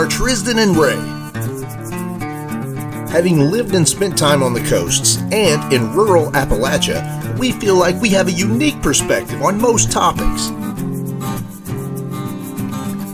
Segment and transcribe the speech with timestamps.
[0.00, 0.96] are Tristan and Ray.
[3.12, 8.00] Having lived and spent time on the coasts and in rural Appalachia, we feel like
[8.00, 10.48] we have a unique perspective on most topics.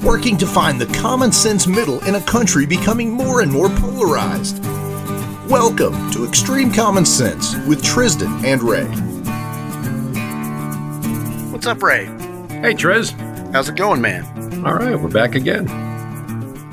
[0.04, 4.62] Working to find the common sense middle in a country becoming more and more polarized.
[5.50, 8.86] Welcome to Extreme Common Sense with Tristan and Ray.
[11.50, 12.04] What's up, Ray?
[12.04, 13.10] Hey, Trez.
[13.52, 14.64] How's it going, man?
[14.64, 15.85] All right, we're back again.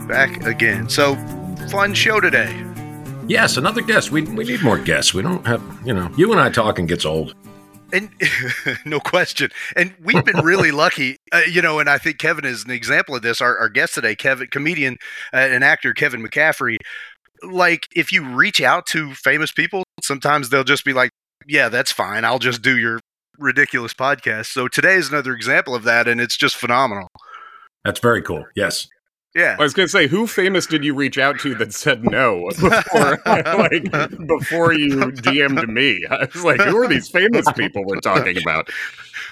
[0.08, 0.90] Back again.
[0.90, 1.16] So,
[1.70, 2.54] fun show today.
[3.28, 4.12] Yes, another guest.
[4.12, 5.14] We, we need more guests.
[5.14, 7.34] We don't have, you know, you and I talking gets old.
[7.94, 8.10] And
[8.86, 9.50] no question.
[9.76, 13.16] And we've been really lucky, uh, you know, and I think Kevin is an example
[13.16, 13.40] of this.
[13.40, 14.98] Our, our guest today, Kevin, comedian
[15.34, 16.78] uh, and actor Kevin McCaffrey.
[17.42, 21.12] Like, if you reach out to famous people, sometimes they'll just be like,
[21.48, 22.26] yeah, that's fine.
[22.26, 23.00] I'll just do your
[23.38, 24.48] ridiculous podcast.
[24.48, 27.08] So today is another example of that, and it's just phenomenal.
[27.86, 28.46] That's very cool.
[28.56, 28.88] Yes.
[29.36, 29.56] Yeah.
[29.60, 32.50] I was going to say, who famous did you reach out to that said no
[32.50, 33.92] before, like,
[34.28, 36.06] before you DM'd me?
[36.10, 38.70] I was like, who are these famous people we're talking about?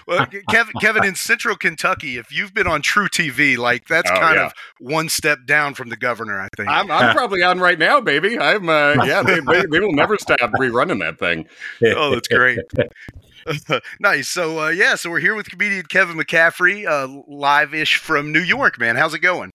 [0.07, 4.37] Well, Kevin, Kevin, in Central Kentucky, if you've been on truTV, like that's Oh, kind
[4.37, 4.45] yeah.
[4.47, 6.67] of one step down from the governor, I think.
[6.69, 8.39] I'm, I'm probably on right now, baby.
[8.39, 11.47] I'm, uh, yeah, they, they, they will never stop rerunning that thing.
[11.95, 12.57] oh, that's great.
[13.99, 14.27] nice.
[14.27, 18.41] So, uh, yeah, so we're here with comedian Kevin McCaffrey, uh, live ish from New
[18.41, 18.95] York, man.
[18.95, 19.51] How's it going?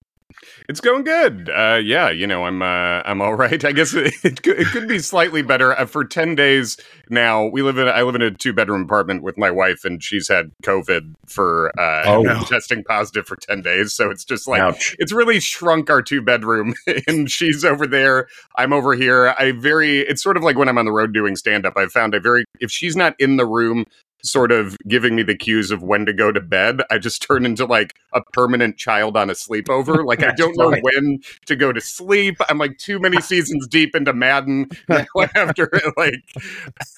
[0.69, 1.48] It's going good.
[1.51, 3.65] Uh, yeah, you know, I'm uh, I'm all right.
[3.65, 5.78] I guess it, it, could, it could be slightly better.
[5.78, 6.77] Uh, for ten days
[7.09, 10.03] now, we live in I live in a two bedroom apartment with my wife, and
[10.03, 12.23] she's had COVID for uh, Oh.
[12.23, 13.93] been testing positive for ten days.
[13.93, 14.95] So it's just like Ouch.
[14.98, 16.75] it's really shrunk our two bedroom,
[17.06, 18.28] and she's over there.
[18.56, 19.34] I'm over here.
[19.39, 20.00] I very.
[20.00, 21.77] It's sort of like when I'm on the road doing stand up.
[21.77, 23.84] I found I very if she's not in the room.
[24.22, 26.83] Sort of giving me the cues of when to go to bed.
[26.91, 30.05] I just turn into like a permanent child on a sleepover.
[30.06, 32.37] Like I don't know when to go to sleep.
[32.48, 34.69] I'm like too many seasons deep into Madden.
[35.34, 36.22] After like,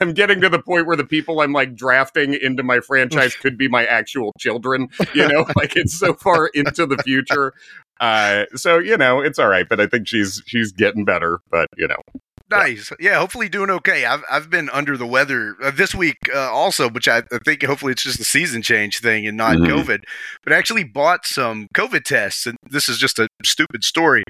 [0.00, 3.56] I'm getting to the point where the people I'm like drafting into my franchise could
[3.56, 4.88] be my actual children.
[5.14, 7.54] You know, like it's so far into the future.
[8.00, 9.68] Uh, so you know, it's all right.
[9.68, 11.38] But I think she's she's getting better.
[11.50, 12.02] But you know,
[12.50, 12.90] Nice.
[12.98, 14.06] Yeah, hopefully doing okay.
[14.06, 17.62] I've, I've been under the weather uh, this week uh, also, which I, I think
[17.62, 19.66] hopefully it's just a season change thing and not Mhm.
[19.68, 20.04] COVID.
[20.44, 24.22] But I actually bought some COVID tests, and this is just a stupid story.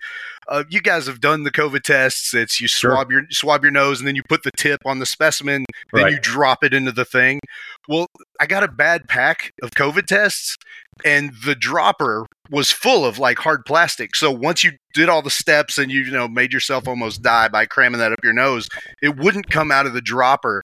[0.48, 2.32] Uh, you guys have done the COVID tests.
[2.34, 2.92] It's you Sure.
[2.92, 6.04] swab your swab your nose, and then you put the tip on the specimen, then
[6.04, 6.12] Right.
[6.14, 7.40] you drop it into the thing.
[7.88, 8.06] Well,
[8.40, 10.56] I got a bad pack of COVID tests,
[11.04, 14.16] and the dropper was full of like hard plastic.
[14.16, 17.48] So once you did all the steps and you, you know made yourself almost die
[17.48, 18.68] by cramming that up your nose,
[19.02, 20.62] it wouldn't come out of the dropper.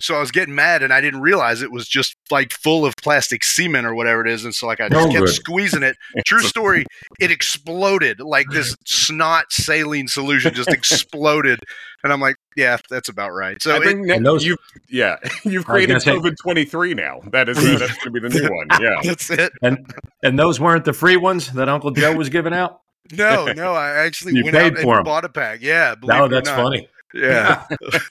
[0.00, 2.96] So I was getting mad and I didn't realize it was just like full of
[2.96, 4.44] plastic semen or whatever it is.
[4.44, 5.34] And so like I just Oh, kept good.
[5.34, 5.96] squeezing it.
[6.26, 6.84] True story,
[7.20, 11.60] it exploded like this snot saline solution just exploded.
[12.02, 13.62] And I'm like, yeah, that's about right.
[13.62, 14.56] So I think ne- and those- you
[14.88, 17.20] yeah you've created COVID 23 now.
[17.30, 18.66] That is uh, that's going to be the new one.
[18.82, 19.00] Yeah.
[19.04, 19.52] that's it.
[19.62, 19.86] And
[20.22, 22.80] and those weren't the free ones that Uncle Joe was giving out?
[23.12, 24.98] No, no, I actually You went paid out for 'em.
[24.98, 25.60] and bought a pack.
[25.62, 26.56] Yeah, believe No, it or that's not.
[26.56, 26.88] funny.
[27.14, 27.64] Yeah.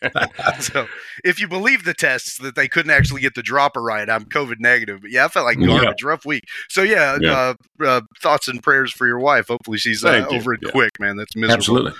[0.59, 0.87] so
[1.23, 4.59] if you believe the tests that they couldn't actually get the dropper right, I'm COVID
[4.59, 5.01] negative.
[5.01, 5.67] But yeah, I felt like Yeah.
[5.67, 6.03] garbage.
[6.03, 6.43] Rough week.
[6.69, 7.53] So yeah, Yeah.
[7.79, 9.47] Uh, uh, thoughts and prayers for your wife.
[9.47, 10.71] Hopefully she's uh, over it Yeah.
[10.71, 11.17] quick, man.
[11.17, 11.53] That's miserable.
[11.55, 11.91] Absolutely.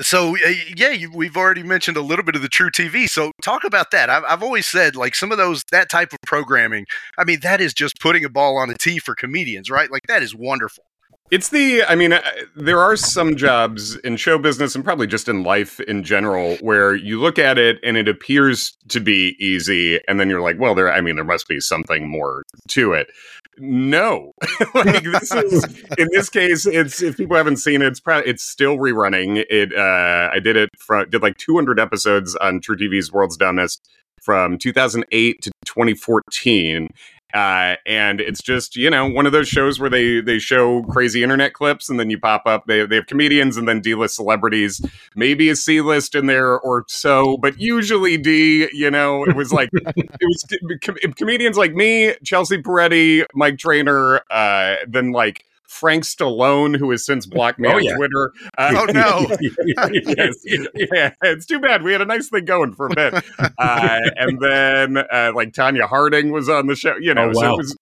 [0.00, 0.34] So
[0.76, 3.08] yeah, you, we've already mentioned a little bit of the truTV.
[3.08, 4.10] So talk about that.
[4.10, 6.86] I've, I've always said like some of those that type of programming.
[7.16, 9.90] I mean, that is just putting a ball on a tee for comedians, right?
[9.92, 10.82] Like that is wonderful.
[11.30, 12.20] It's the, I mean, uh,
[12.54, 16.94] there are some jobs in show business and probably just in life in general where
[16.94, 19.98] you look at it and it appears to be easy.
[20.06, 23.08] And then you're like, well, there, I mean, there must be something more to it.
[23.56, 24.32] No,
[24.74, 25.64] like this is,
[25.96, 29.44] in this case, it's, if people haven't seen it, it's probably, it's still rerunning.
[29.48, 33.88] It, uh, I did it from, did like 200 episodes on truTV's World's Dumbest
[34.24, 36.88] from 2008 to 2014
[37.34, 41.22] uh, and it's just you know one of those shows where they they show crazy
[41.22, 44.80] internet clips and then you pop up they, they have comedians and then d-list celebrities
[45.16, 49.68] maybe a c-list in there or so but usually d you know it was like
[49.74, 50.44] it was
[50.80, 57.04] com- comedians like me chelsea peretti mike trainor uh, then like Frank Stallone, who has
[57.04, 57.96] since blocked me Oh, on yeah.
[57.96, 58.32] Twitter.
[58.58, 59.26] Uh, Oh no.
[59.40, 60.34] yes.
[60.46, 61.82] Yeah, it's too bad.
[61.82, 63.14] We had a nice thing going for a bit.
[63.58, 67.54] Uh, and then uh, like Tonya Harding was on the show, you know, Oh, so
[67.54, 67.76] it was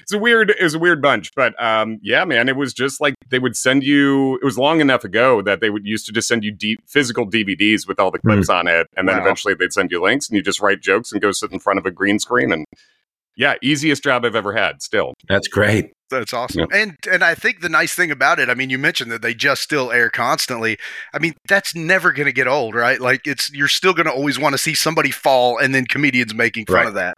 [0.00, 1.34] it's a weird it was a weird bunch.
[1.34, 4.80] But um yeah, man, it was just like they would send you it was long
[4.80, 8.10] enough ago that they would used to just send you deep physical DVDs with all
[8.10, 9.22] the clips on it, and then Wow.
[9.22, 11.78] eventually they'd send you links and you just write jokes and go sit in front
[11.78, 12.64] of a green screen and
[13.36, 15.14] yeah, easiest job I've ever had still.
[15.28, 15.92] That's great.
[16.10, 16.60] That's awesome.
[16.60, 16.68] Yep.
[16.72, 19.34] And and I think the nice thing about it, I mean, you mentioned that they
[19.34, 20.78] just still air constantly.
[21.12, 23.00] I mean, that's never going to get old, right?
[23.00, 26.34] Like it's you're still going to always want to see somebody fall and then comedians
[26.34, 26.86] making fun right.
[26.86, 27.14] of that.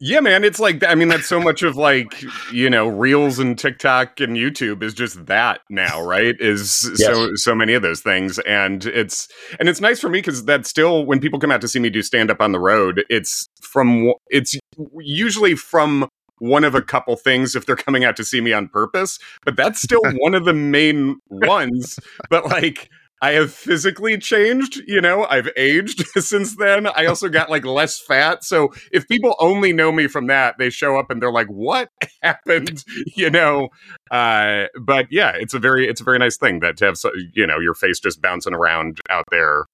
[0.00, 2.22] Yeah, man, it's like I mean that's so much of like,
[2.52, 6.34] you know, Reels and TikTok and YouTube is just that now, right?
[6.40, 7.06] Is yes.
[7.06, 9.28] so so many of those things and it's
[9.58, 11.90] and it's nice for me cuz that's still when people come out to see me
[11.90, 14.58] do stand up on the road, it's from it's
[14.98, 18.68] usually from one of a couple things if they're coming out to see me on
[18.68, 21.98] purpose, but that's still one of the main ones.
[22.30, 22.88] But like,
[23.22, 26.86] I have physically changed, you know, I've aged since then.
[26.86, 28.44] I also got like less fat.
[28.44, 31.88] So if people only know me from that, they show up and they're like, what
[32.22, 32.84] happened?
[33.16, 33.68] You know,
[34.10, 36.96] uh, but yeah, it's a very, it's a very nice thing that to have,
[37.32, 39.64] you know, your face just bouncing around out there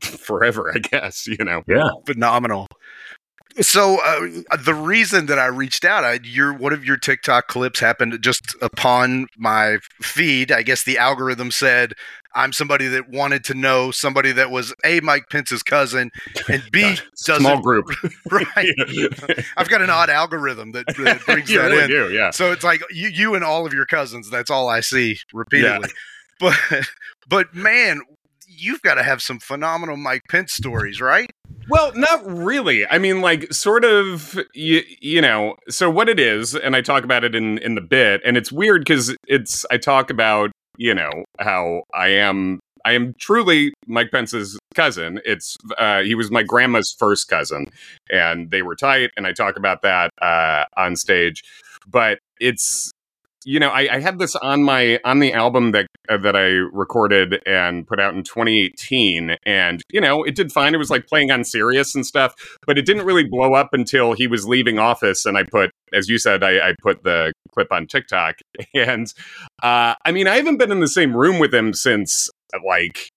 [0.00, 1.62] forever, I guess, you know.
[1.66, 1.90] Yeah.
[2.04, 2.66] Phenomenal.
[3.60, 7.80] So uh, the reason that I reached out, I, your one of your TikTok clips
[7.80, 10.52] happened just upon my feed.
[10.52, 11.94] I guess the algorithm said
[12.34, 16.10] I'm somebody that wanted to know somebody that was a Mike Pence's cousin
[16.48, 16.96] and B
[17.26, 17.86] doesn't small group.
[18.30, 18.46] right.
[19.56, 21.90] I've got an odd algorithm that, that brings that really in.
[21.90, 22.30] Do, yeah.
[22.30, 24.30] So it's like you, you and all of your cousins.
[24.30, 25.88] That's all I see repeatedly.
[25.88, 26.54] Yeah.
[26.70, 26.86] But
[27.28, 28.02] but man,
[28.46, 31.30] you've got to have some phenomenal Mike Pence stories, right?
[31.68, 32.86] Well, not really.
[32.86, 35.56] I mean, like, sort of, you, you know.
[35.68, 38.50] So what it is, and I talk about it in in the bit, and it's
[38.50, 41.10] weird because it's I talk about you know
[41.40, 42.60] how I am.
[42.84, 45.20] I am truly Mike Pence's cousin.
[45.26, 47.66] It's uh, he was my grandma's first cousin,
[48.10, 49.10] and they were tight.
[49.16, 51.42] And I talk about that uh, on stage,
[51.86, 52.90] but it's
[53.44, 56.46] you know, I, I, had this on my on the album that uh, that I
[56.72, 60.74] recorded and put out in 2018, and you know, it did fine.
[60.74, 62.34] It was like playing on Sirius and stuff,
[62.66, 66.08] but it didn't really blow up until he was leaving office, and I put, as
[66.08, 68.36] you said, I, I put the clip on TikTok,
[68.74, 69.06] and
[69.62, 72.28] uh, I mean, I haven't been in the same room with him since
[72.66, 73.10] like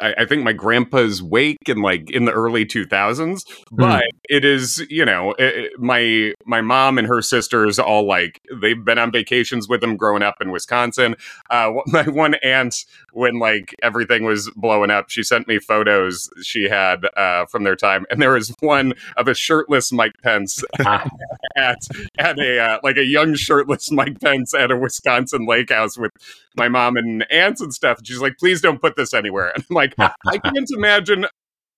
[0.00, 3.76] I, I, think my grandpa's wake in like in the early 2000s hmm.
[3.76, 4.08] but mm.
[4.28, 8.98] it is you know it, my my mom and her sisters all like they've been
[8.98, 11.16] on vacations with him growing up in wisconsin
[11.50, 16.64] uh, my one aunt when like everything was blowing up she sent me photos she
[16.64, 20.62] had uh, from their time and there was one of a shirtless mike pence
[21.56, 21.78] at
[22.18, 26.12] at a uh, like a young shirtless mike pence at a wisconsin lake house with
[26.56, 29.64] my mom and aunts and stuff and she's like please don't put this anywhere and
[29.68, 31.26] i'm like like, I can't imagine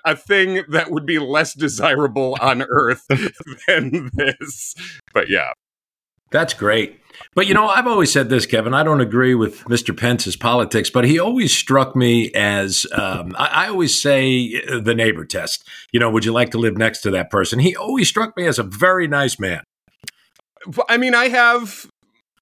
[0.04, 3.06] a thing that would be less desirable on earth
[3.68, 4.74] than this.
[5.12, 5.52] But yeah.
[6.30, 7.00] That's great.
[7.34, 8.72] But you know, I've always said this, Kevin.
[8.72, 9.96] I don't agree with Mr.
[9.96, 14.94] Pence's politics, but he always struck me as um, I, I, always say uh, the
[14.94, 15.68] neighbor test.
[15.92, 17.58] You know, would you like to live next to that person?
[17.58, 19.64] He always struck me as a very nice man.
[20.88, 21.89] I mean, I have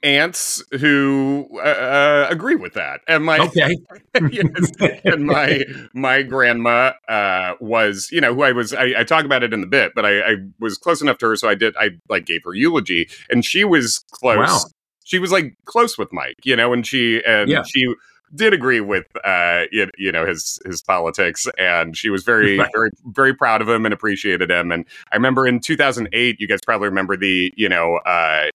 [0.03, 3.75] aunts who uh, uh, agree with that and my okay
[4.31, 4.71] yes,
[5.05, 9.43] and my my grandma uh, was you know who i was I, I, talk about
[9.43, 11.77] it in the bit but I, I, was close enough to her so i did
[11.77, 14.61] i like gave her eulogy and she was close wow.
[15.05, 17.63] she was like close with mike you know and she and yeah.
[17.65, 17.93] she
[18.35, 22.71] did agree with uh you, you, know his his politics and she was very right.
[22.73, 26.61] very very proud of him and appreciated him and i remember in 2008 you guys
[26.65, 28.47] probably remember the you know uh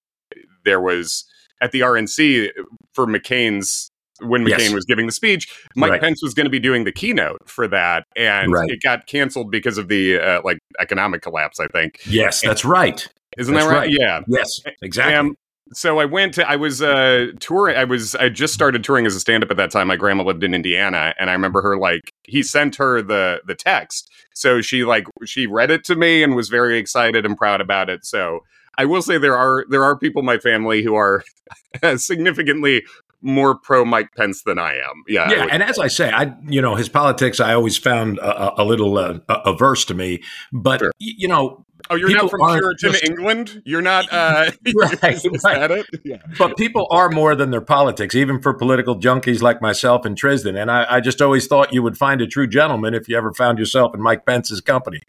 [0.64, 1.24] there was
[1.60, 2.50] at the RNC
[2.92, 3.90] for McCain's
[4.20, 4.72] when McCain yes.
[4.72, 6.00] was giving the speech, Mike right.
[6.00, 8.70] Pence was going to be doing the keynote for that, and right.
[8.70, 11.58] it got canceled because of the uh, like economic collapse.
[11.58, 12.00] I think.
[12.06, 13.06] Yes, and, that's right.
[13.36, 13.78] Isn't that's that right?
[13.80, 13.90] right?
[13.90, 14.20] Yeah.
[14.28, 15.14] Yes, exactly.
[15.14, 15.36] Um,
[15.72, 19.16] so I went to I was uh touring I was I just started touring as
[19.16, 19.88] a stand up at that time.
[19.88, 23.54] My grandma lived in Indiana and I remember her like he sent her the the
[23.54, 24.10] text.
[24.34, 27.88] So she like she read it to me and was very excited and proud about
[27.88, 28.04] it.
[28.04, 28.40] So
[28.78, 31.24] I will say there are there are people in my family who are
[31.96, 32.84] significantly
[33.24, 35.02] more pro Mike Pence than I am.
[35.08, 35.46] Yeah, yeah.
[35.50, 38.98] And as I say, I you know his politics I always found a, a little
[38.98, 40.22] uh, averse to me.
[40.52, 40.92] But sure.
[40.98, 43.62] you know, oh, you're not from Puritan just, England.
[43.64, 44.12] You're not.
[44.12, 45.84] Uh, right, right.
[46.04, 46.18] Yeah.
[46.38, 50.56] But people are more than their politics, even for political junkies like myself and Tristan.
[50.56, 53.32] And I, I just always thought you would find a true gentleman if you ever
[53.32, 55.02] found yourself in Mike Pence's company.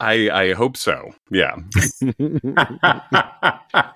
[0.00, 1.12] I I hope so.
[1.30, 1.56] Yeah.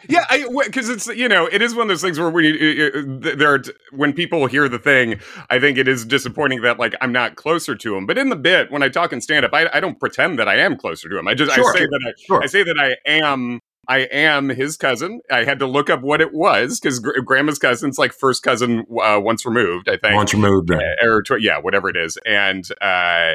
[0.06, 3.54] yeah, I because it's you know it is one of those things where when there
[3.54, 5.18] are when people hear the thing,
[5.50, 8.06] I think it is disappointing that like I'm not closer to him.
[8.06, 10.48] But in the bit when I talk in stand up, I, I don't pretend that
[10.48, 11.26] I am closer to him.
[11.26, 11.70] I just sure.
[11.70, 12.42] I say that I, sure.
[12.42, 15.20] I say that I am I am his cousin.
[15.30, 18.84] I had to look up what it was because gr- grandma's cousin's like first cousin
[19.02, 20.14] uh, once removed, I think.
[20.14, 22.18] Once removed, uh, or tw- yeah, whatever it is.
[22.26, 23.34] And uh,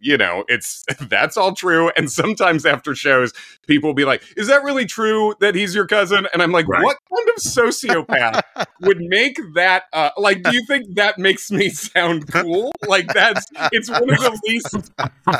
[0.00, 1.90] you know, it's that's all true.
[1.96, 3.32] And sometimes after shows,
[3.66, 6.68] people will be like, "Is that really true that he's your cousin?" And I'm like,
[6.68, 6.82] Right.
[6.82, 8.42] "What kind of sociopath
[8.80, 9.84] would make that?
[9.92, 12.72] Uh, like, do you think that makes me sound cool?
[12.86, 14.90] Like, that's it's one of the least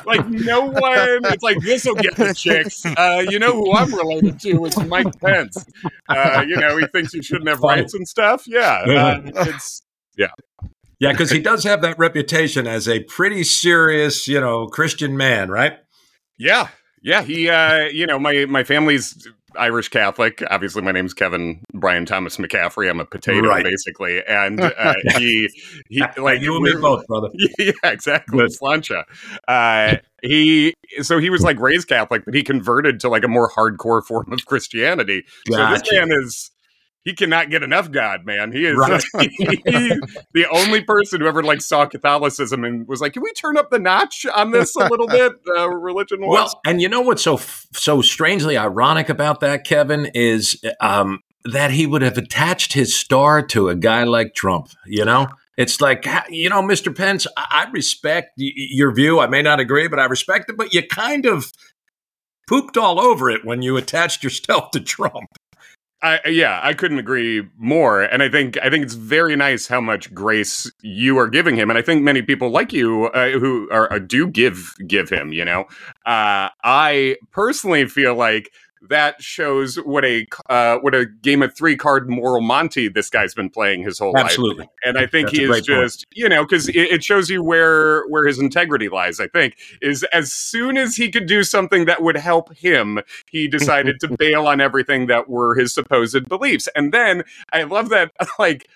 [0.07, 1.25] like no one.
[1.33, 2.85] It's like this will get the chicks.
[2.85, 4.65] Uh, you know who I'm related to?
[4.67, 5.65] It's Mike Pence.
[6.09, 8.45] Uh, you know, he thinks you shouldn't have rights and stuff.
[8.47, 9.83] Yeah, uh, it's
[10.17, 10.29] Yeah,
[11.01, 15.79] because he does have that reputation as a pretty serious, you know, Christian man, right?
[16.39, 16.69] Yeah,
[17.03, 17.23] yeah.
[17.23, 19.27] He, uh, you know, my my family's
[19.57, 20.43] Irish Catholic.
[20.51, 22.89] Obviously, my name's Kevin Brian Thomas McCaffrey.
[22.89, 23.65] I'm a potato, Right.
[23.65, 25.49] basically, and uh, he
[25.89, 27.29] he like you and me both, brother.
[27.59, 28.45] yeah, exactly.
[28.61, 29.03] Sláinte.
[29.47, 33.51] Uh, he so he was like raised Catholic, but he converted to like a more
[33.51, 35.25] hardcore form of Christianity.
[35.51, 36.51] So this man is
[37.09, 38.53] he cannot get enough God, man.
[38.53, 39.03] He is Right.
[39.19, 39.99] he-
[40.35, 43.71] the only person who ever like saw Catholicism and was like, "Can we turn up
[43.71, 46.35] the notch on this a little bit?" Uh, religion was.
[46.35, 47.39] Well, and you know what's so
[47.73, 53.41] so strangely ironic about that, Kevin, is um, that he would have attached his star
[53.47, 54.69] to a guy like Trump.
[54.85, 56.95] You know, it's like you know, Mr.
[56.95, 57.27] Pence.
[57.39, 59.21] I, I respect your view.
[59.21, 60.59] I may not agree, but I respect it.
[60.59, 61.51] But you kind of
[62.47, 65.31] pooped all over it when you attached yourself to Trump.
[66.01, 69.81] I, yeah, I couldn't agree more, and I think I think it's very nice how
[69.81, 73.69] much grace you are giving him, and I think many people like you uh, who
[73.73, 75.33] are uh, do give give him.
[75.33, 75.63] You know,
[76.07, 78.53] uh, I personally feel like
[78.89, 83.35] that shows what a uh, what a game of three card moral Monty this guy's
[83.35, 84.69] been playing his whole life, Absolutely.
[84.85, 85.85] and I think That's he is great point.
[85.85, 89.21] just you know because it, it shows you where where his integrity lies.
[89.21, 93.49] I think is as soon as he could do something that would help him, he
[93.59, 96.69] decided to bail on everything that were his supposed beliefs.
[96.75, 98.69] And then I love that, like,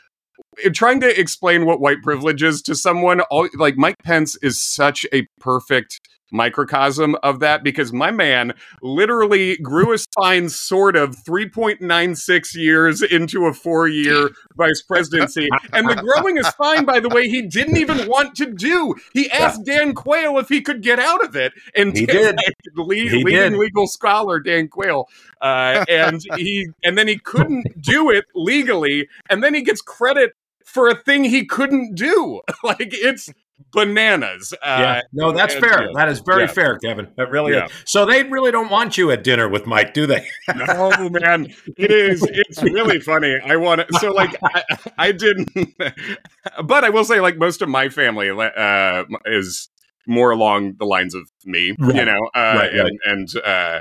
[0.73, 5.07] trying to explain what white privilege is to someone, all, like, Mike Pence is such
[5.13, 6.01] a perfect
[6.33, 13.47] microcosm of that because my man literally grew a spine sort of 3.96 years into
[13.47, 15.49] a four year vice presidency.
[15.73, 18.95] And the growing a spine, by the way, he didn't even want to do.
[19.13, 21.53] He asked Dan Quayle if he could get out of it.
[21.75, 22.55] And He Dan- did.
[22.77, 23.53] le- He leading did.
[23.55, 25.09] legal scholar Dan Quayle,
[25.41, 30.33] uh, and he and then he couldn't do it legally, and then he gets credit
[30.65, 32.41] for a thing he couldn't do.
[32.65, 33.29] like it's
[33.73, 34.53] bananas.
[34.55, 35.83] Uh, yeah, no, that's and- fair.
[35.83, 35.89] yeah.
[35.95, 36.47] That is very Yeah.
[36.49, 37.09] fair, Kevin.
[37.17, 37.67] That really Yeah.
[37.67, 37.73] is.
[37.87, 40.27] So they really don't want you at dinner with Mike, do they?
[40.57, 44.63] no man it is it's really funny i want to so like I,
[44.99, 45.51] I didn't
[46.65, 49.69] but i will say like most of my family uh is
[50.07, 52.75] more along the lines of me you know uh Right, right.
[52.75, 53.81] and and uh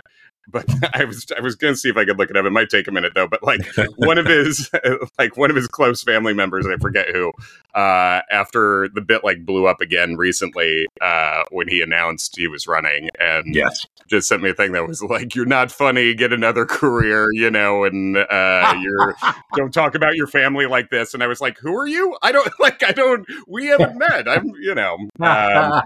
[0.52, 2.46] but I was I was gonna see if I could look it up.
[2.46, 3.28] It might take a minute though.
[3.28, 3.62] But like
[3.96, 4.70] one of his
[5.20, 7.32] like one of his close family members, I forget who,
[7.74, 12.68] uh, after the bit like blew up again recently, uh, when he announced he was
[12.68, 13.86] running, and yes.
[14.08, 16.14] just sent me a thing that was like, "You're not funny.
[16.14, 19.16] Get another career," you know, and uh, you're
[19.56, 21.14] don't talk about your family like this.
[21.14, 22.18] And I was like, "Who are you?
[22.22, 22.84] I don't like.
[22.84, 23.26] I don't.
[23.48, 24.28] We haven't met.
[24.28, 25.82] I'm, you know." Um,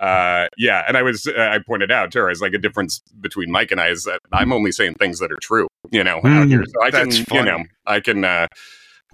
[0.00, 3.00] uh, yeah, and I was uh, I pointed out to her as like a difference
[3.20, 6.16] between Mike and I is that I'm only saying things that are true, you know,
[6.18, 6.64] out Mm, here.
[6.66, 7.50] So I can, that's you funny.
[7.50, 8.24] know, I can.
[8.24, 8.46] Uh,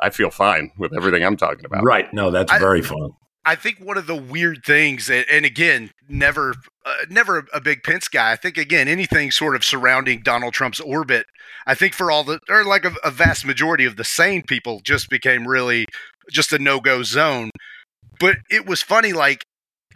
[0.00, 1.84] I feel fine with everything I'm talking about.
[1.84, 2.12] right.
[2.12, 3.10] No, that's I- very fun.
[3.44, 6.54] I think one of the weird things, and, and again, never,
[6.86, 8.30] uh, never a, a big Pence guy.
[8.30, 11.26] I think again, anything sort of surrounding Donald Trump's orbit.
[11.66, 14.80] I think for all the, or like a, a vast majority of the sane people,
[14.84, 15.86] just became really
[16.30, 17.50] just a no go zone.
[18.20, 19.42] But it was funny, like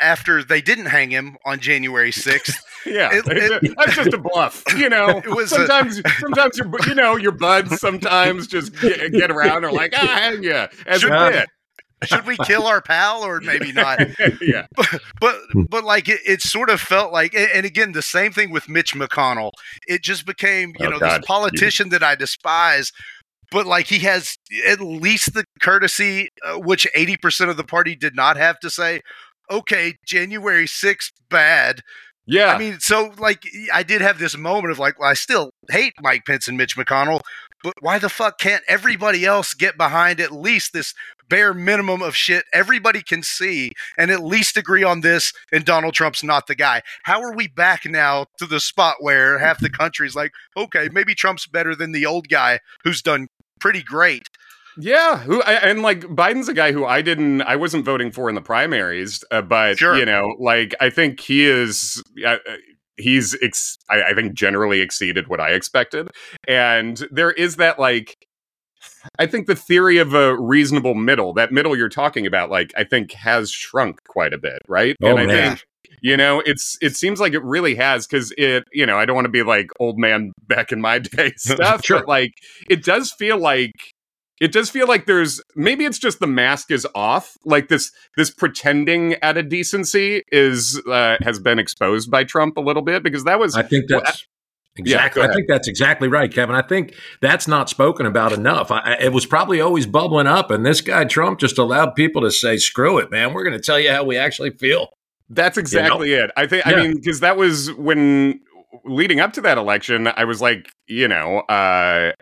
[0.00, 2.62] after they didn't hang him on January sixth.
[2.85, 4.62] Yeah, It- it- that's just a bluff.
[4.76, 9.12] You know, It was a- sometimes, sometimes your, you know, your buds sometimes just get,
[9.12, 11.49] get around are like, ah, hang ya, as Should- a bit.
[12.05, 13.99] Should we kill our pal or maybe not?
[14.43, 14.67] yeah,
[15.19, 15.35] but
[15.71, 18.69] but like it, it sort of felt like and and again the same thing with
[18.69, 19.50] mitch mcconnell
[19.88, 21.23] it just became you Oh, know God.
[21.23, 22.93] this politician that i despise
[23.50, 24.37] but like he has
[24.69, 29.00] at least the courtesy uh, which 80% of the party did not have to say
[29.50, 31.83] okay january 6th bad
[32.26, 32.55] yeah.
[32.55, 35.95] i mean so like i did have this moment of like well, i still hate
[36.00, 37.21] mike pence and mitch mcconnell
[37.62, 40.95] but why the fuck can't everybody else get behind at least this
[41.29, 45.95] bare minimum of shit everybody can see and at least agree on this and Donald
[45.95, 46.83] Trump's not the guy.
[47.05, 51.15] How are we back now to the spot where half the country's like, okay, maybe
[51.15, 53.29] Trump's better than the old guy who's done
[53.61, 54.29] pretty great.
[54.78, 58.28] Yeah, who I, and like Biden's a guy who I didn't, I wasn't voting for
[58.28, 59.97] in the primaries, uh, but Sure.
[59.97, 62.37] you know, like I think he is, uh,
[62.97, 66.09] he's, ex- I, I think generally exceeded what I expected,
[66.47, 68.16] and there is that like,
[69.18, 72.85] I think the theory of a reasonable middle, that middle you're talking about, like I
[72.85, 74.97] think has shrunk quite a bit, right?
[75.02, 75.49] Oh, and I man.
[75.56, 75.64] think
[76.02, 78.64] You know, it's it seems like it really has because it.
[78.73, 81.85] You know, I don't want to be like old man back in my day stuff,
[81.85, 82.00] Sure.
[82.00, 82.33] but like
[82.68, 83.73] it does feel like
[84.40, 88.31] it does feel like there's maybe it's just the mask is off like this this
[88.31, 93.25] pretending at a decency is uh, has been exposed by trump a little bit because
[93.25, 94.26] that was I think that's
[94.78, 95.23] Yeah, exactly.
[95.23, 96.55] go I think that's exactly right, Kevin.
[96.55, 98.71] I think that's not spoken about enough.
[98.71, 102.31] I, it was probably always bubbling up, and this guy Trump just allowed people to
[102.31, 103.33] say, "Screw it, man.
[103.33, 104.90] We're going to tell you how we actually feel."
[105.31, 106.31] That's exactly it.
[106.37, 106.66] I think.
[106.66, 108.40] I mean, because that was when
[108.85, 112.12] leading up to that election, I was like, you know, uh,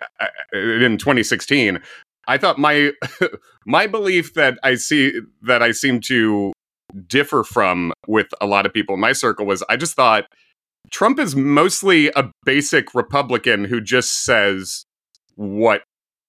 [0.52, 1.80] in 2016,
[2.26, 2.92] I thought my
[3.66, 6.52] my belief that I see that I seem to
[7.06, 10.24] differ from with a lot of people in my circle was I just thought
[10.90, 14.84] Trump is mostly a basic Republican who just says
[15.34, 15.82] what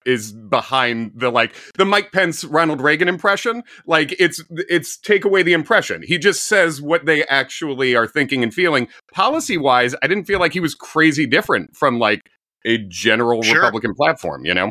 [0.04, 3.62] is behind the like the Mike Pence Ronald Reagan impression.
[3.86, 6.02] Like it's it's take away the impression.
[6.02, 8.88] He just says what they actually are thinking and feeling.
[9.12, 12.20] Policy wise I didn't feel like he was crazy different from like
[12.64, 13.56] a general Sure.
[13.56, 14.70] Republican platform you know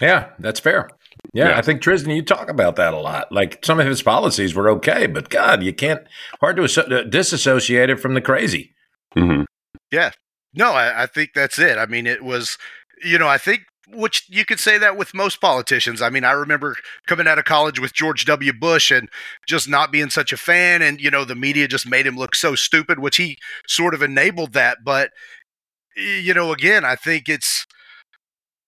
[0.00, 0.88] Yeah, that's fair.
[1.32, 1.58] Yeah, Yeah.
[1.58, 3.30] I think Tristan, you talk about that a lot.
[3.30, 6.02] Like some of his policies were okay, but God, you can't
[6.40, 8.72] hard to asso- uh, disassociate it from the crazy.
[9.16, 9.42] mm-hmm.
[9.90, 10.10] Yeah,
[10.54, 11.76] no, I, I think that's it.
[11.76, 12.56] I mean, it was,
[13.04, 16.00] you know, I think which you could say that with most politicians.
[16.00, 18.52] I mean, I remember coming out of college with George W.
[18.52, 19.08] Bush and
[19.46, 22.34] just not being such a fan, and you know, the media just made him look
[22.34, 23.36] so stupid, which he
[23.68, 24.78] sort of enabled that.
[24.84, 25.10] But
[25.96, 27.66] you know, again, I think it's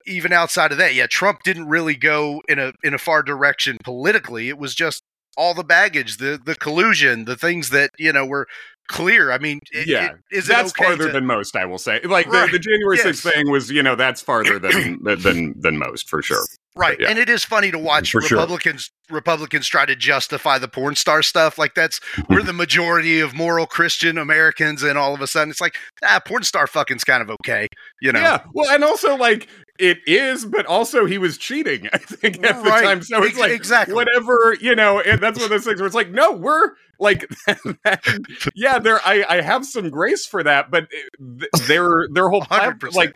[0.07, 0.95] even outside of that.
[0.95, 4.49] Yeah, Trump didn't really go in a in a far direction politically.
[4.49, 5.03] It was just
[5.37, 8.47] all the baggage, the the collusion, the things that you know were
[8.89, 9.31] clear.
[9.31, 12.01] I mean, it, Yeah, it, is that's okay farther to- than most I will say
[12.05, 13.21] like Right, the, the January yes.
[13.21, 16.45] thing was you know that's farther than than than most for sure
[16.77, 16.99] Right.
[16.99, 17.09] Yeah.
[17.09, 18.37] And it is funny to watch For sure.
[18.37, 21.57] Republicans Republicans try to justify the porn star stuff.
[21.57, 25.61] Like that's we're the majority of moral Christian Americans and all of a sudden it's
[25.61, 27.69] like, ah, porn star fucking's kind of okay.
[28.01, 28.21] You know.
[28.21, 31.89] Yeah, well, and also like it is, but also he was cheating.
[31.93, 32.85] I think at the Right.
[32.85, 33.95] time, so it's like exactly.
[33.95, 35.01] whatever you know.
[35.01, 37.29] And that's one of those things where it's like, no, we're like,
[38.55, 39.01] yeah, there.
[39.05, 43.15] I I have some grace for that, but eh, th- their their whole platform, like.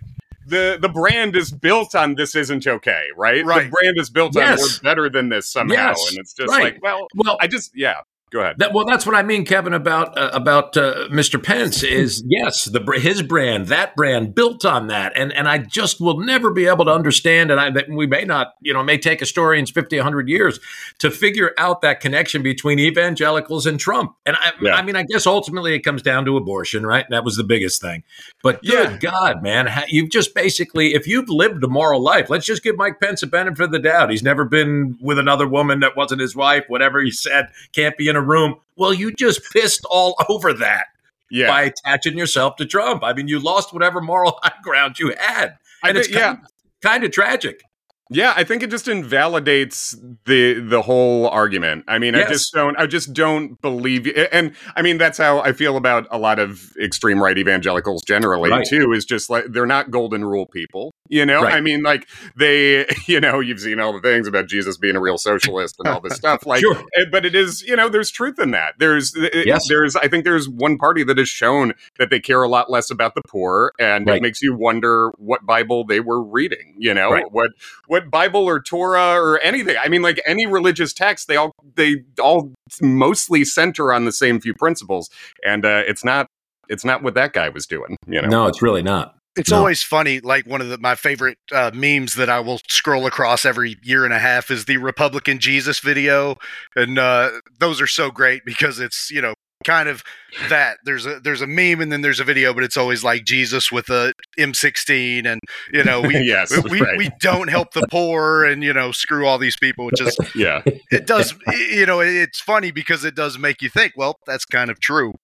[0.51, 3.45] The, the brand is built on this isn't okay, right?
[3.45, 3.65] Right.
[3.65, 6.09] The brand is built on we're better than this somehow, Yes.
[6.09, 6.73] and it's just Right.
[6.73, 7.97] like, well, Well, I just yeah.
[8.31, 8.57] Go ahead.
[8.59, 11.43] That, well, that's what I mean, Kevin, about uh, about uh, Mr.
[11.43, 11.83] Pence.
[11.83, 16.19] Is yes, the his brand, that brand, built on that, and and I just will
[16.19, 18.99] never be able to understand, and I that we may not, you know, it may
[18.99, 20.61] take historians 50, 100 years
[20.99, 24.15] to figure out that connection between evangelicals and Trump.
[24.27, 24.75] And I, Yeah.
[24.75, 27.07] I mean, I guess ultimately it comes down to abortion, right?
[27.11, 28.03] That was the biggest thing.
[28.43, 28.97] But good Yeah.
[28.99, 33.01] God, man, you've just basically, if you've lived a moral life, let's just give Mike
[33.01, 34.11] Pence a benefit of the doubt.
[34.11, 36.65] He's never been with another woman that wasn't his wife.
[36.69, 38.57] Whatever he said, can't be in a room.
[38.77, 40.87] Well, you just pissed all over that
[41.31, 43.03] Yeah, by attaching yourself to Trump.
[43.03, 46.35] I mean, you lost whatever moral high ground you had, and think, it's yeah.
[46.35, 46.39] kind,
[46.83, 47.63] kind of tragic.
[48.11, 51.85] Yeah, I think it just invalidates the the whole argument.
[51.89, 55.53] I mean, I just don't I just don't believe and I mean that's how I
[55.53, 58.67] feel about a lot of extreme right evangelicals generally Right.
[58.67, 60.93] too is just like they're not golden rule people.
[61.11, 61.43] You know?
[61.43, 61.55] Right.
[61.55, 65.01] I mean like they you know, you've seen all the things about Jesus being a
[65.01, 66.79] real socialist and all this stuff like Sure.
[66.99, 68.75] eh, but it is, you know, there's truth in that.
[68.79, 69.69] There's eh, Yes.
[69.69, 72.91] there's I think there's one party that has shown that they care a lot less
[72.91, 74.17] about the poor and Right.
[74.17, 77.11] it makes you wonder what Bible they were reading, you know?
[77.11, 77.31] Right.
[77.31, 77.51] What
[77.99, 79.77] what Bible or Torah or anything.
[79.83, 84.41] I mean, like any religious text, they all they all mostly center on the same
[84.41, 85.11] few principles,
[85.45, 86.27] and uh, it's not
[86.69, 87.97] it's not what that guy was doing.
[88.07, 89.17] You know, No, it's really not.
[89.37, 89.59] It's No.
[89.59, 90.21] always funny.
[90.21, 94.05] Like one of the, my favorite uh, memes that I will scroll across every year
[94.05, 96.37] and a half is the Republican Jesus video,
[96.75, 100.03] and uh, those are so great because it's you know kind of
[100.49, 103.25] that there's a there's a meme and then there's a video, but it's always like
[103.25, 105.41] Jesus with a M16, and
[105.73, 106.19] you know we.
[106.25, 106.99] yes, we, right.
[106.99, 110.63] we don't help the poor and you know screw all these people which is yeah,
[110.91, 111.35] it does
[111.71, 115.15] you know it's funny because it does make you think well that's kind of true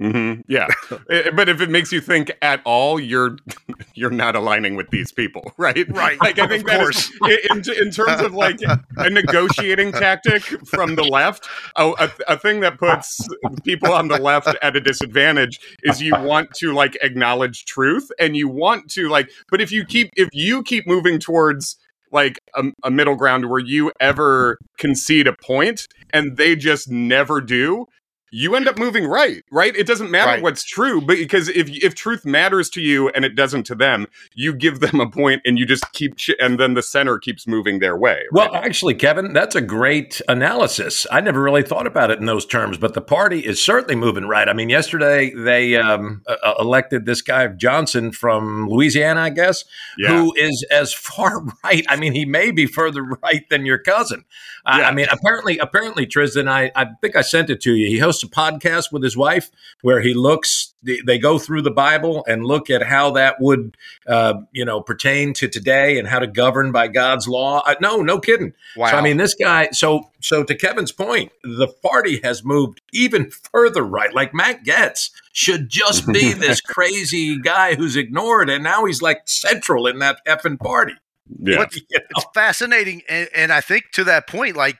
[0.00, 0.66] hmm yeah.
[1.10, 3.36] Eh, but if it makes you think at all, you're
[3.94, 5.86] you're not aligning with these people, right?
[5.88, 7.10] Right, Like I of think that is-
[7.50, 8.60] in, in terms of like
[8.96, 13.26] a negotiating tactic from the left, a, a, a thing that puts
[13.64, 18.36] people on the left at a disadvantage is you want to like acknowledge truth and
[18.36, 21.76] you want to like, but if you keep if you keep moving towards
[22.12, 27.40] like a, a middle ground where you ever concede a point and they just never
[27.40, 27.86] do
[28.30, 29.74] you end up moving right, right?
[29.76, 30.42] It doesn't matter Right.
[30.42, 34.06] what's true, but because if if truth matters to you and it doesn't to them,
[34.34, 37.46] you give them a point and you just keep, ch- and then the center keeps
[37.46, 38.22] moving their way.
[38.32, 41.06] Well, actually, Kevin, that's a great analysis.
[41.10, 44.26] I never really thought about it in those terms, but the party is certainly moving
[44.26, 44.48] right.
[44.48, 49.64] I mean, yesterday they um, uh, elected this guy Johnson from Louisiana, I guess,
[49.98, 50.08] yeah.
[50.08, 51.84] who is as far right.
[51.88, 54.24] I mean, he may be further right than your cousin.
[54.70, 54.88] I, Yeah.
[54.88, 57.88] I mean, apparently, apparently, Tristan, I, I think I sent it to you.
[57.88, 59.50] He hosts a podcast with his wife
[59.82, 60.74] where he looks.
[60.82, 64.80] They they go through the Bible and look at how that would, uh, you know,
[64.80, 67.62] pertain to today and how to govern by God's law.
[67.66, 68.54] Uh, no, no kidding.
[68.76, 68.90] Wow.
[68.90, 69.70] So I mean, this guy.
[69.72, 74.14] So so to Kevin's point, the party has moved even further right.
[74.14, 79.22] Like Matt Gaetz should just be this crazy guy who's ignored, and now he's like
[79.26, 80.94] central in that effing party.
[81.38, 81.62] Yeah.
[81.62, 81.80] It's
[82.16, 82.22] oh.
[82.34, 84.76] fascinating and, and i think to that point like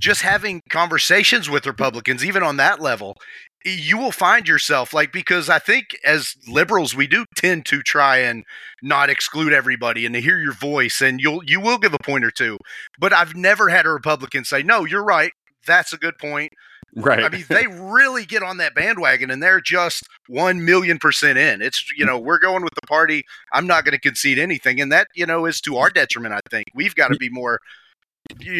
[0.00, 3.16] just having conversations with republicans even on that level
[3.64, 8.18] you will find yourself like because i think as liberals we do tend to try
[8.18, 8.44] and
[8.82, 12.24] not exclude everybody and to hear your voice and you'll you will give a point
[12.24, 12.58] or two.
[12.98, 15.32] But i've never had a republican say no you're right.
[15.66, 16.52] That's a good point
[16.96, 17.24] right.
[17.24, 21.62] I mean, they really get on that bandwagon and they're just 1 million percent in.
[21.62, 23.24] It's, you know, we're going with the party.
[23.52, 24.80] I'm not going to concede anything.
[24.80, 26.66] And that, you know, is to our detriment, I think.
[26.74, 27.60] We've got to be more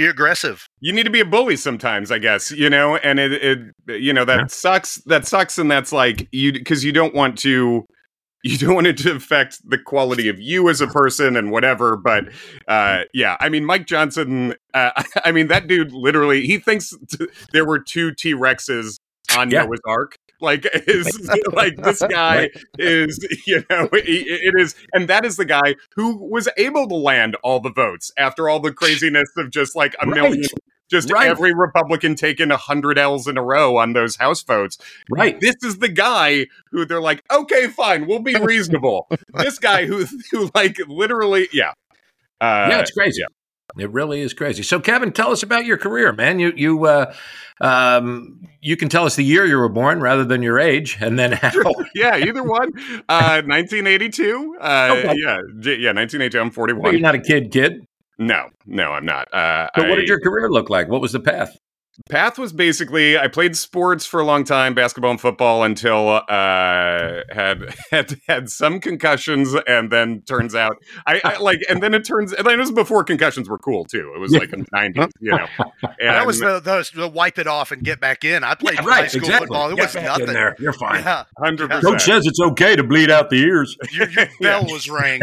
[0.06, 0.66] aggressive.
[0.80, 3.58] you need to be a bully sometimes, I guess, you know, and it, it
[4.00, 4.46] you know, that Yeah.
[4.48, 4.96] sucks.
[5.06, 5.56] That sucks.
[5.58, 7.86] And that's like you, because you don't want to,
[8.44, 11.96] you don't want it to affect the quality of you as a person and whatever.
[11.96, 12.26] But
[12.68, 14.90] uh, yeah, I mean, Mike Johnson, uh,
[15.24, 19.00] I mean, that dude literally, he thinks t- there were two T Rexes
[19.36, 19.64] on Yeah.
[19.64, 20.18] Noah's Ark.
[20.40, 25.44] Like is like this guy is you know it, it is and that is the
[25.46, 29.74] guy who was able to land all the votes after all the craziness of just
[29.76, 30.16] like a Right.
[30.16, 30.42] million
[31.02, 31.28] just Right.
[31.28, 34.78] every republican taking a hundred l's in a row on those house votes
[35.10, 35.38] Right.
[35.40, 40.06] this is the guy who they're like okay fine we'll be reasonable this guy who
[40.30, 41.72] who like literally yeah
[42.40, 43.22] uh yeah, it's crazy.
[43.78, 44.62] It really is crazy.
[44.62, 46.38] So, Kevin, tell us about your career, man.
[46.38, 47.12] You you uh,
[47.60, 51.18] um, you can tell us the year you were born rather than your age, and
[51.18, 51.50] then how.
[51.94, 52.70] yeah either one
[53.08, 55.14] uh 1982 uh Okay.
[55.16, 57.86] yeah yeah 1982 i'm Well, 41 you're not a kid, kid.
[58.18, 60.88] No no i'm not uh So, what I- did your career look like?
[60.88, 61.56] What was the path?
[62.10, 67.20] path was basically I played sports for a long time, basketball and football, until uh,
[67.30, 72.04] had had had some concussions, and then turns out I, I like, and then it
[72.04, 74.12] turns, and then it was before concussions were cool too.
[74.16, 75.46] It was like in the nineties, you know.
[75.82, 78.42] And that was the, the, the wipe it off and get back in.
[78.42, 79.46] I played Yeah, high school exactly.
[79.46, 79.70] football.
[79.70, 80.26] It Get was back nothing.
[80.28, 80.56] in there.
[80.58, 81.00] You're fine.
[81.04, 83.76] Yeah, hundred Coach percent says it's okay to bleed out the ears.
[83.92, 85.20] your, your bell was rang.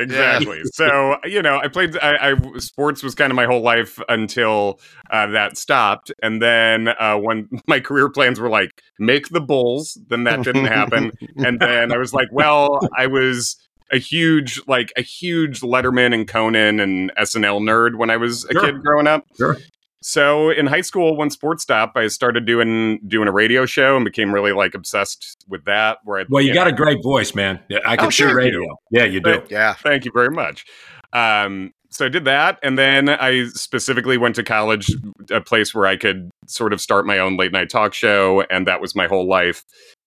[0.00, 0.60] Exactly.
[0.72, 1.96] So you know, I played.
[1.98, 6.88] I, I sports was kind of my whole life until uh, that stopped, and then
[6.88, 11.60] uh, when my career plans were like make the Bulls, then that didn't happen, and
[11.60, 13.56] then I was like, well, I was
[13.92, 18.52] a huge like a huge Letterman and Conan and SNL nerd when I was a
[18.52, 18.62] Sure.
[18.66, 19.24] kid growing up.
[19.36, 19.56] Sure.
[20.02, 24.04] So in high school, when sports stopped, I started doing doing a radio show and
[24.04, 25.98] became really like obsessed with that.
[26.04, 27.60] Where I, Well, you know, got a great voice, man.
[27.68, 28.60] Yeah, I can Oh, see thank radio.
[28.60, 28.76] you.
[28.90, 29.32] Yeah, you do.
[29.38, 29.74] Thank- Yeah.
[29.74, 30.64] Thank you very much.
[31.12, 34.86] Um, so I did that, and then I specifically went to college,
[35.30, 38.64] a place where I could sort of start my own late night talk show, and
[38.68, 39.64] that was my whole life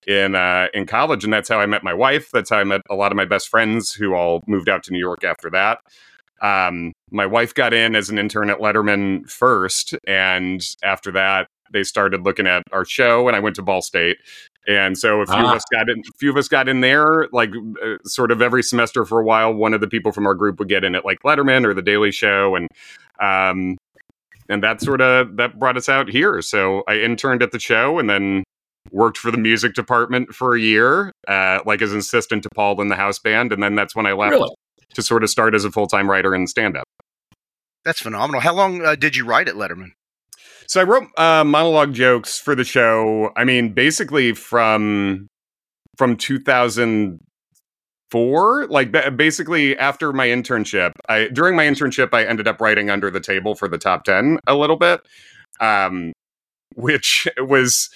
[0.08, 2.32] in uh, in college, and that's how I met my wife.
[2.32, 4.92] That's how I met a lot of my best friends, who all moved out to
[4.94, 5.80] New York after that.
[6.44, 11.84] Um, my wife got in as an intern at Letterman first, and after that, they
[11.84, 14.18] started looking at our show, and I went to Ball State.
[14.68, 15.50] And so a few Ah.
[15.52, 16.00] of us got in.
[16.00, 17.52] A few of us got in there, like
[17.84, 19.54] uh, sort of every semester for a while.
[19.54, 21.82] One of the people from our group would get in at like Letterman or The
[21.82, 22.68] Daily Show, and
[23.20, 23.78] um,
[24.50, 26.42] and that sort of that brought us out here.
[26.42, 28.44] So I interned at the show, and then
[28.92, 32.80] worked for the music department for a year, uh, like as an assistant to Paul
[32.82, 34.54] in the house band, and then that's when I left Really?
[34.94, 36.86] To sort of start as a full time writer in stand up.
[37.86, 38.42] That's phenomenal.
[38.42, 39.92] How long uh, did you write at Letterman?
[40.68, 43.32] So I wrote uh, monologue jokes for the show.
[43.36, 45.28] I mean, basically from
[45.98, 50.92] from 2004, like ba- basically after my internship.
[51.10, 54.40] I during my internship, I ended up writing under the table for the top ten
[54.48, 55.02] a little bit,
[55.60, 56.14] um,
[56.76, 57.90] which was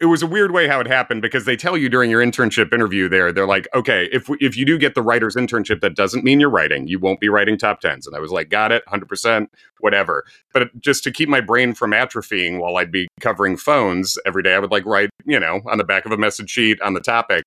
[0.00, 2.72] it was a weird way how it happened because they tell you during your internship
[2.72, 6.24] interview there they're like okay if if you do get the writer's internship that doesn't
[6.24, 6.86] mean you're writing.
[6.86, 9.48] You won't be writing top 10s and i was like got it 100%
[9.80, 10.24] whatever.
[10.52, 14.54] But just to keep my brain from atrophying while i'd be covering phones every day
[14.54, 17.00] i would like write you know on the back of a message sheet on the
[17.00, 17.44] topic.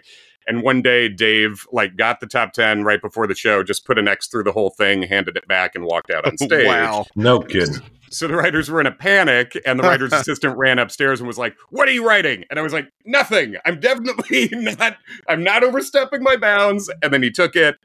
[0.48, 3.98] And one day dave like got the top 10 right before the show just put
[3.98, 6.68] an x through the whole thing handed it back and walked out on stage.
[6.68, 7.06] Wow.
[7.16, 7.82] No kidding.
[8.12, 11.38] So the writers were in a panic, and the writer's assistant ran upstairs and was
[11.38, 13.56] like, "What are you writing?" And I was like, "Nothing.
[13.66, 14.98] I'm definitely not.
[15.28, 17.78] I'm not overstepping my bounds." And then he took it,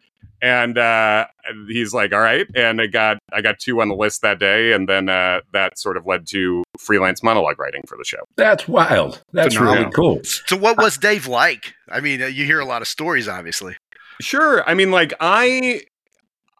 [0.42, 1.26] and uh,
[1.68, 4.72] he's like, "All right." And I got I got two on the list that day,
[4.72, 8.24] and then uh, that sort of led to freelance monologue writing for the show.
[8.36, 9.22] That's wild.
[9.32, 9.84] That's Phenomenal.
[9.84, 10.20] really cool.
[10.24, 11.74] So, what was Dave like?
[11.88, 13.76] I mean, uh, you hear a lot of stories, obviously.
[14.20, 14.68] Sure.
[14.68, 15.82] I mean, like I.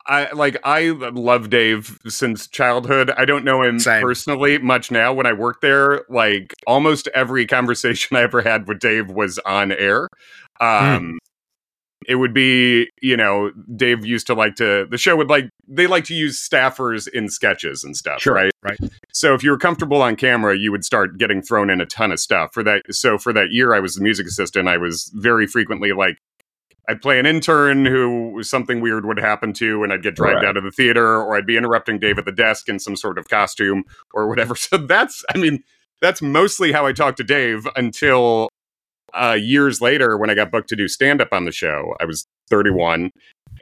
[0.08, 3.10] I like I love Dave since childhood.
[3.16, 4.02] I don't know him Same.
[4.02, 5.12] personally much now.
[5.12, 9.72] When I worked there, like almost every conversation I ever had with Dave was on
[9.72, 10.08] air.
[10.60, 11.18] Um,
[12.06, 15.88] It would be, you know, Dave used to like to the show would like they
[15.88, 18.34] like to use staffers in sketches and stuff, Sure.
[18.34, 18.52] right?
[18.62, 18.78] Right.
[19.12, 22.12] So if you were comfortable on camera, you would start getting thrown in a ton
[22.12, 22.50] of stuff.
[22.54, 25.92] For that so for that year I was the music assistant, I was very frequently
[25.92, 26.18] like
[26.88, 30.44] I'd play an intern who something weird would happen to, and I'd get dragged Right.
[30.46, 33.18] out of the theater, or I'd be interrupting Dave at the desk in some sort
[33.18, 34.54] of costume or whatever.
[34.56, 35.64] So that's, I mean,
[36.00, 38.48] that's mostly how I talked to Dave until
[39.14, 41.94] uh, years later when I got booked to do stand up on the show.
[42.00, 43.10] I was 31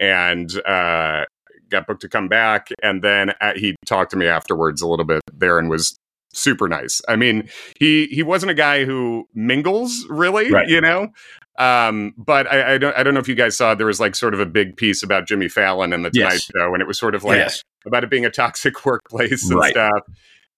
[0.01, 1.25] and uh,
[1.71, 2.69] got booked to come back.
[2.83, 5.97] And then uh, he talked to me afterwards a little bit there and was
[6.35, 7.01] super nice.
[7.09, 10.69] I mean, he he wasn't a guy who mingles really, Right.
[10.69, 11.09] you know.
[11.57, 14.15] Um, but I, I don't I don't know if you guys saw there was like
[14.17, 16.51] sort of a big piece about Jimmy Fallon and the Tonight Yes.
[16.57, 17.63] Show, and it was sort of like yes.
[17.87, 19.71] about it being a toxic workplace and Right.
[19.73, 20.03] stuff.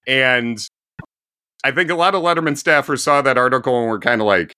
[0.07, 0.59] And
[1.65, 4.53] I think a lot of Letterman staffers saw that article and were kind of like,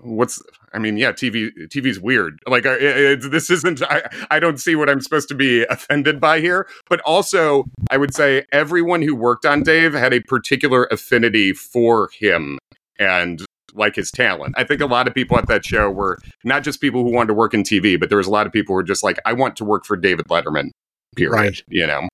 [0.00, 0.42] "What's?"
[0.74, 2.40] I mean, yeah, TV TV's weird.
[2.46, 3.82] Like, it, it, this isn't.
[3.82, 6.68] I, I don't see what I'm supposed to be offended by here.
[6.88, 12.10] But also, I would say everyone who worked on Dave had a particular affinity for
[12.18, 12.58] him
[12.98, 14.54] and like his talent.
[14.56, 17.28] I think a lot of people at that show were not just people who wanted
[17.28, 19.18] to work in TV, but there was a lot of people who were just like,
[19.24, 20.70] "I want to work for David Letterman."
[21.16, 21.32] Period.
[21.32, 21.62] Right.
[21.68, 22.08] You know.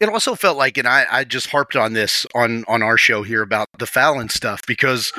[0.00, 3.22] it also felt like and I, I just harped on this on on our show
[3.22, 5.12] here about the Fallon stuff because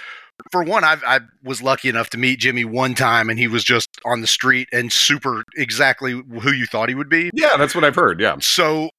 [0.51, 3.63] for one I've, I was lucky enough to meet Jimmy one time and he was
[3.63, 7.75] just on the street and super exactly who you thought he would be Yeah, that's
[7.75, 8.19] what I've heard.
[8.19, 8.38] Yeah.
[8.39, 8.89] so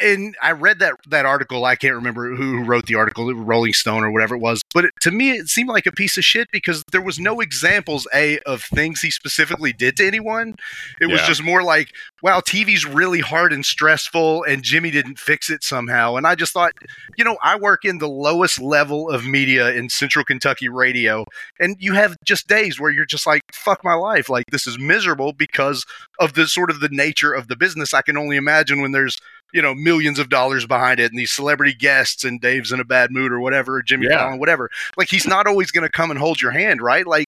[0.00, 1.64] and I read that that article.
[1.64, 4.62] I can't remember who wrote the article, Rolling Stone or whatever it was.
[4.72, 7.40] But it, to me, it seemed like a piece of shit because there was no
[7.40, 10.54] examples a of things he specifically did to anyone.
[11.00, 11.88] It was just more like,
[12.22, 16.14] wow, TV's really hard and stressful, and Jimmy didn't fix it somehow.
[16.14, 16.72] And I just thought,
[17.16, 21.24] you know, I work in the lowest level of media in Central Kentucky radio,
[21.58, 24.78] and you have just days where you're just like, fuck my life, like this is
[24.78, 25.84] miserable because
[26.20, 27.92] of the sort of the nature of the business.
[27.92, 29.18] I can only imagine when there's
[29.52, 32.84] you know millions of dollars behind it and these celebrity guests and Dave's in a
[32.84, 34.18] bad mood or whatever, or Jimmy Yeah.
[34.18, 34.70] Fallon, whatever.
[34.96, 37.06] Like he's not always going to come and hold your hand, right?
[37.06, 37.26] Like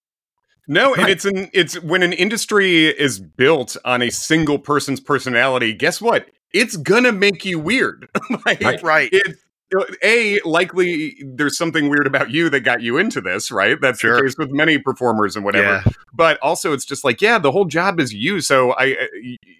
[0.66, 5.72] No, and it's an it's when an industry is built on a single person's personality.
[5.74, 6.28] Guess what?
[6.52, 8.08] It's gonna make you weird.
[8.46, 8.82] like, Right.
[8.82, 9.36] right, It,
[10.02, 13.80] a likely there's something weird about you that got you into this, right?
[13.80, 14.16] That's Sure.
[14.16, 15.82] the case with many performers and whatever.
[15.86, 15.92] Yeah.
[16.12, 18.40] But also, it's just like, yeah, the whole job is you.
[18.40, 18.96] So I,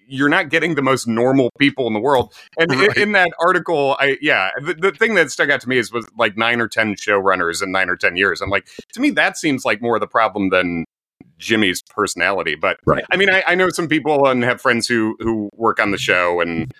[0.07, 2.33] you're not getting the most normal people in the world.
[2.57, 2.97] And Right.
[2.97, 6.05] in that article, I yeah, the, the thing that stuck out to me is was
[6.17, 8.41] like nine or ten showrunners in nine or ten years.
[8.41, 10.85] I'm like to me, that seems like more of the problem than
[11.37, 12.55] Jimmy's personality.
[12.55, 13.03] But Right.
[13.11, 15.97] I mean, I, I know some people and have friends who who work on the
[15.97, 16.71] show and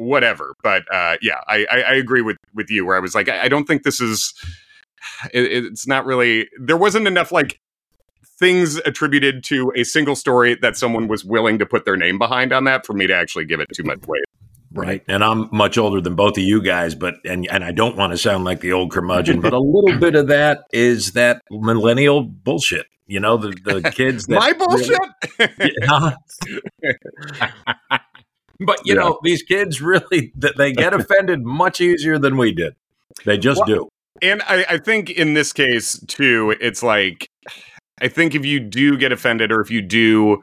[0.00, 0.54] whatever.
[0.62, 3.42] But uh, yeah, I, I, I agree with with you where I was like, I,
[3.44, 4.34] I don't think this is.
[5.32, 6.48] It, it's not really.
[6.60, 7.58] There wasn't enough like
[8.38, 12.52] things attributed to a single story that someone was willing to put their name behind
[12.52, 14.24] on that for me to actually give it too much weight.
[14.72, 15.02] Right.
[15.08, 18.12] And I'm much older than both of you guys, but and and I don't want
[18.12, 22.22] to sound like the old curmudgeon, but a little bit of that is that millennial
[22.22, 22.86] bullshit.
[23.06, 24.98] You know, the the kids that My bullshit.
[26.82, 27.98] Yeah.
[28.60, 29.00] But you Yeah.
[29.00, 32.74] know, these kids really they get offended much easier than we did.
[33.24, 33.88] They just Well, do.
[34.22, 37.28] And I, I think in this case too, it's like
[38.00, 40.42] I think if you do get offended or if you do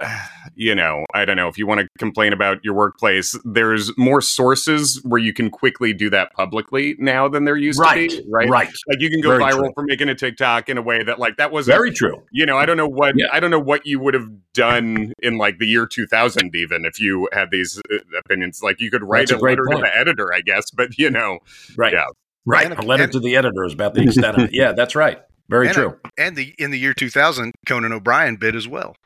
[0.54, 4.20] you know, I don't know, if you want to complain about your workplace, there's more
[4.20, 8.10] sources where you can quickly do that publicly now than there used Right.
[8.10, 8.28] to be.
[8.30, 8.48] Right.
[8.48, 8.68] Right.
[8.88, 9.72] Like you can go Very viral true.
[9.74, 12.22] for making a TikTok in a way that like that wasn't Very true.
[12.32, 13.26] you know, I don't know what Yeah.
[13.32, 17.00] I don't know what you would have done in like the year 2000 even if
[17.00, 19.84] you had these uh, opinions like you could write That's a a, letter point.
[19.84, 21.38] to the editor, I guess, but you know,
[21.76, 21.92] Right.
[21.92, 22.06] Yeah.
[22.44, 22.66] Right.
[22.66, 24.50] And- a letter and- to the editor is about the extent of it.
[24.54, 25.20] Yeah, that's right.
[25.48, 25.96] Very And true.
[26.18, 28.96] and the in the year 2000, Conan O'Brien bid as well.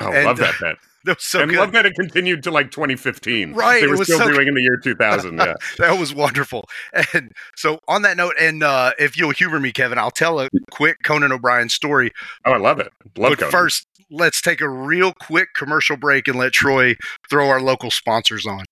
[0.00, 0.76] Oh, And, love uh, that bet.
[1.04, 1.58] That was so and good.
[1.58, 3.54] love that it continued to like 2015.
[3.54, 5.38] Right, They it were was still so doing in the year 2000.
[5.38, 5.54] Yeah.
[5.78, 6.68] that was wonderful.
[7.14, 10.50] And so, on that note, and uh, if you'll humor me, Kevin, I'll tell a
[10.70, 12.10] quick Conan O'Brien story.
[12.44, 12.92] Oh, I love it.
[13.16, 13.50] Love but Conan.
[13.50, 16.96] first, let's take a real quick commercial break and let Troy
[17.30, 18.66] throw our local sponsors on.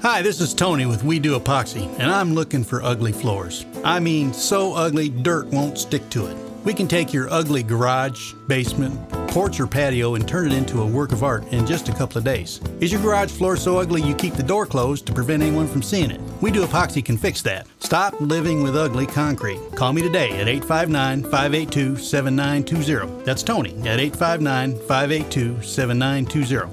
[0.00, 3.66] Hi, this is Tony with We Do Epoxy, and I'm looking for ugly floors.
[3.84, 6.36] I mean, so ugly dirt won't stick to it.
[6.64, 8.98] We can take your ugly garage, basement,
[9.36, 12.16] porch, or patio and turn it into a work of art in just a couple
[12.16, 12.58] of days.
[12.80, 15.82] Is your garage floor so ugly you keep the door closed to prevent anyone from
[15.82, 16.22] seeing it?
[16.40, 17.66] We Do Epoxy can fix that.
[17.80, 19.60] Stop living with ugly concrete.
[19.74, 23.24] Call me today at 859 582 7920.
[23.24, 26.72] That's Tony at 859 582 7920.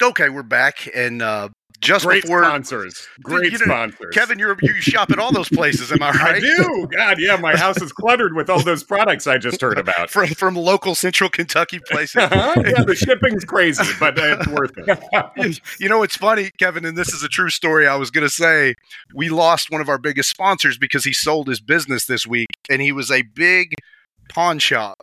[0.00, 1.48] Okay, we're back, and uh,
[1.80, 3.06] just Great before sponsors.
[3.22, 4.14] Great you know, sponsors.
[4.14, 6.36] Kevin, you're you shop at all those places, am I right?
[6.36, 6.88] I do.
[6.96, 10.10] God, yeah, my house is cluttered with all those products I just heard about.
[10.10, 12.16] from from local Central Kentucky places.
[12.28, 12.62] Uh-huh.
[12.64, 15.60] Yeah, the shipping's crazy, but it's worth it.
[15.80, 17.86] you know, it's funny, Kevin, and this is a true story.
[17.86, 18.74] I was going to say
[19.14, 22.82] we lost one of our biggest sponsors because he sold his business this week, and
[22.82, 23.74] he was a big
[24.28, 24.98] pawn shop.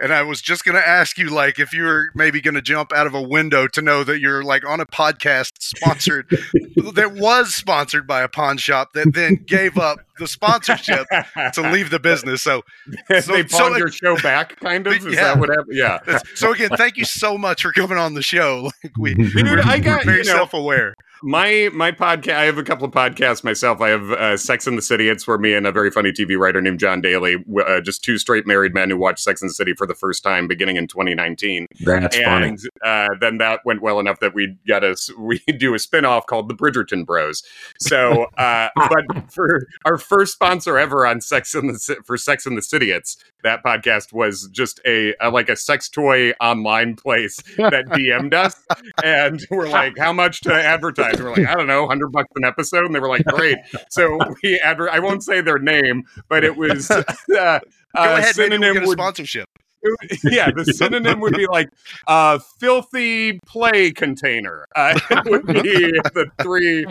[0.00, 2.62] And I was just going to ask you, like, if you were maybe going to
[2.62, 6.26] jump out of a window to know that you're like on a podcast sponsored
[6.94, 11.06] that was sponsored by a pawn shop that then gave up the sponsorship
[11.52, 12.42] to leave the business.
[12.42, 12.62] So,
[13.08, 14.94] they so- pawned so- your show back, kind of.
[14.94, 15.22] Is Yeah.
[15.34, 15.76] that what happened?
[15.76, 16.00] Yeah.
[16.34, 18.70] so again, thank you so much for coming on the show.
[18.82, 20.94] Like we, Dude, we're, I got- very you know- self-aware.
[21.22, 23.80] My my podcast i have a couple of podcasts myself.
[23.80, 25.08] I have uh, sex in the city.
[25.08, 28.18] It's where me and a very funny tv writer named john daly uh, just two
[28.18, 30.86] straight married men who watched sex in the city for the first time beginning in
[30.86, 32.56] 2019 That's funny.
[32.84, 36.48] uh, then that went well enough that we got us we do a spin-off called
[36.48, 37.42] the bridgerton bros.
[37.80, 42.54] So uh, but for our first sponsor ever on sex in the for sex in
[42.54, 47.36] the city it's that podcast was just a, a like a sex toy online place
[47.56, 48.56] that dm'd us.
[49.02, 52.44] And we're like how much to advertise we're like i don't know 100 bucks an
[52.44, 53.58] episode and they were like great
[53.90, 56.90] so we adver- i won't say their name but it was
[57.36, 57.60] uh,
[57.94, 59.48] Go uh, ahead, maybe we'll synonym a would sponsorship.
[60.24, 61.68] yeah, the synonym would be like
[62.06, 64.66] uh, filthy play container.
[64.74, 66.86] Uh, it would be the three.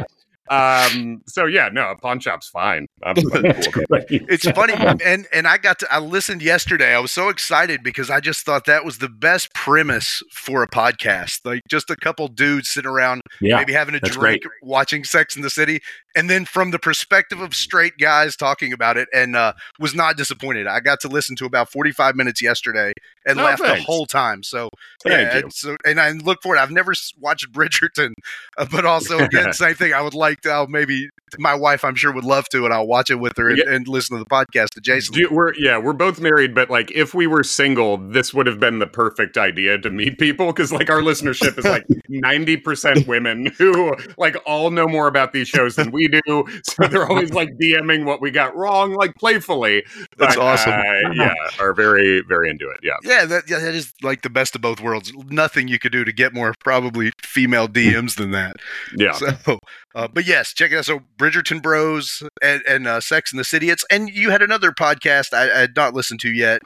[0.50, 2.88] Um, so yeah, no, a pawn shop's fine.
[3.04, 4.06] I'm cool with.
[4.10, 6.94] It's funny, and and I got to I listened yesterday.
[6.94, 10.68] I was so excited because I just thought that was the best premise for a
[10.68, 11.40] podcast.
[11.46, 15.36] Like just a couple dudes sitting around, Yeah, maybe having a that's drink, watching Sex
[15.36, 15.82] in the City,
[16.16, 20.18] and then from the perspective of straight guys talking about it, and uh, was not
[20.18, 20.68] disappointed.
[20.68, 22.94] I got to listen to about forty five minutes yesterday
[23.26, 24.44] and Oh, laughed the whole time.
[24.44, 24.70] So
[25.04, 25.44] Thank yeah, you.
[25.44, 26.58] and so and I look forward.
[26.60, 28.14] I've never watched Bridgerton,
[28.58, 29.94] uh, but also again, same thing.
[29.94, 30.50] I would like to.
[30.52, 33.50] I'll maybe my wife, I'm sure, would love to, and I'll watch it with her
[33.50, 33.74] and, Yeah.
[33.74, 35.16] and listen to the podcast to Jason.
[35.16, 38.60] Do- we're yeah, we're both married, but like if we were single, this would have
[38.60, 43.08] been the perfect idea to meet people because like our listenership is like ninety percent
[43.08, 47.32] women who like all know more about these shows than we do, so they're always
[47.34, 49.84] like DMing what we got wrong, like playfully.
[50.18, 50.74] That's But, awesome.
[50.74, 52.80] uh, yeah, are very very into it.
[52.84, 52.94] Yeah.
[53.04, 55.12] Yeah, that, yeah, that is like the best of both worlds.
[55.30, 58.56] Nothing you could do to get more probably female DMs than that.
[58.96, 59.14] Yeah.
[59.44, 59.60] So,
[59.96, 60.86] uh, but yes, check it out.
[60.86, 63.70] So Bridgerton Bros and, and uh, Sex in the City.
[63.70, 66.62] It's and you had another podcast I, I had not listened to yet,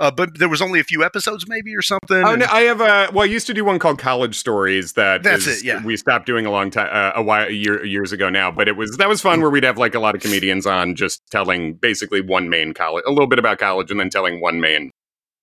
[0.00, 2.22] uh, but there was only a few episodes, maybe or something.
[2.24, 3.22] Oh, and- no, I have a well.
[3.22, 4.92] I used to do one called College Stories.
[4.94, 5.84] That That's is- it, yeah.
[5.84, 8.50] we stopped doing a long time, uh, a while, a year, years ago now.
[8.50, 10.94] But it was that was fun, where we'd have like a lot of comedians on,
[10.94, 14.60] just telling basically one main college, a little bit about college, and then telling one
[14.60, 14.90] main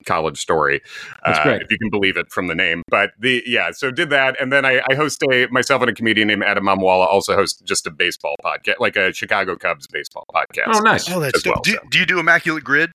[0.06, 0.82] college story.
[1.26, 1.62] That's uh, great.
[1.62, 2.82] if you can believe it from the name.
[2.90, 5.94] But the yeah, so did that, and then I, I host a myself and a
[5.94, 10.26] comedian named Adam Mamawala also host just a baseball podcast, like a Chicago Cubs baseball
[10.34, 10.74] podcast.
[10.74, 11.10] Oh, nice.
[11.12, 11.56] oh, that's as dope.
[11.56, 11.80] well, do, so.
[11.90, 12.92] do you do Immaculate Grid?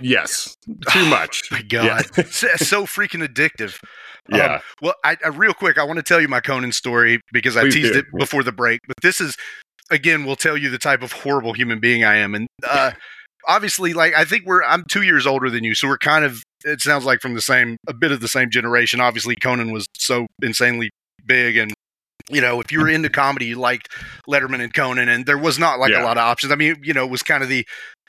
[0.00, 0.56] Yes,
[0.90, 1.42] too much.
[1.50, 3.78] My God, so, so freaking addictive.
[4.32, 4.60] Um, Yeah.
[4.82, 7.64] well, I, I real quick, I want to tell you my Conan story because I
[7.64, 8.00] teased do.
[8.00, 8.80] it before the break.
[8.86, 9.36] But this is,
[9.90, 12.34] again, will tell you the type of horrible human being I am.
[12.34, 12.92] And uh,
[13.46, 16.42] obviously, like I think we're I'm two years older than you, so we're kind of.
[16.64, 19.00] It sounds like from the same, a bit of the same generation.
[19.00, 20.90] Obviously, Conan was so insanely
[21.24, 21.72] big and.
[22.28, 23.88] You know, if you were into comedy, you liked
[24.28, 26.52] Letterman and Conan, and there was not like a lot of options.
[26.52, 27.64] I mean, you know, it was kind of the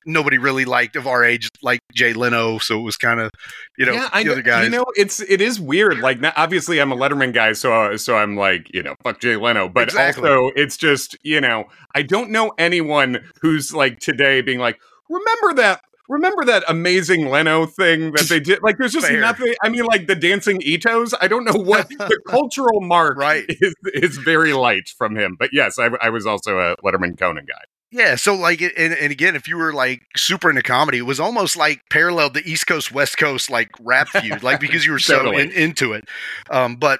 [0.07, 3.29] nobody really liked of our age, like Jay Leno, so it was kind of,
[3.77, 4.63] you know, yeah, I the other guys.
[4.63, 5.99] You know, it's it is weird.
[5.99, 9.19] Like, now, obviously, I'm a Letterman guy, so uh, so I'm like, you know, fuck
[9.19, 9.69] Jay Leno.
[9.69, 10.29] But Exactly.
[10.29, 15.61] also, it's just, you know, I don't know anyone who's like today being like, remember
[15.61, 15.81] that.
[16.09, 18.59] Remember that amazing Leno thing that they did?
[18.63, 19.19] Like, there's just Fair.
[19.19, 19.53] nothing.
[19.61, 21.13] I mean, like the dancing Itos.
[21.19, 23.43] I don't know what the cultural mark Right.
[23.49, 23.75] is.
[23.93, 25.35] Is very light from him.
[25.37, 27.61] But yes, I, I was also a Letterman Conan guy.
[27.91, 31.19] Yeah, so like, and, and again, if you were like super into comedy, it was
[31.19, 34.99] almost like paralleled the East Coast West Coast like rap feud, like because you were
[34.99, 35.43] so Totally.
[35.43, 36.03] in, into it.
[36.49, 36.99] Um, but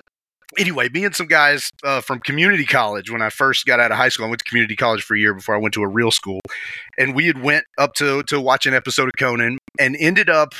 [0.57, 3.97] anyway, me and some guys uh, from community college when I first got out of
[3.97, 5.88] high school, I went to community college for a year before I went to a
[5.88, 6.39] real school,
[6.97, 10.53] and we had went up to to watch an episode of Conan and ended up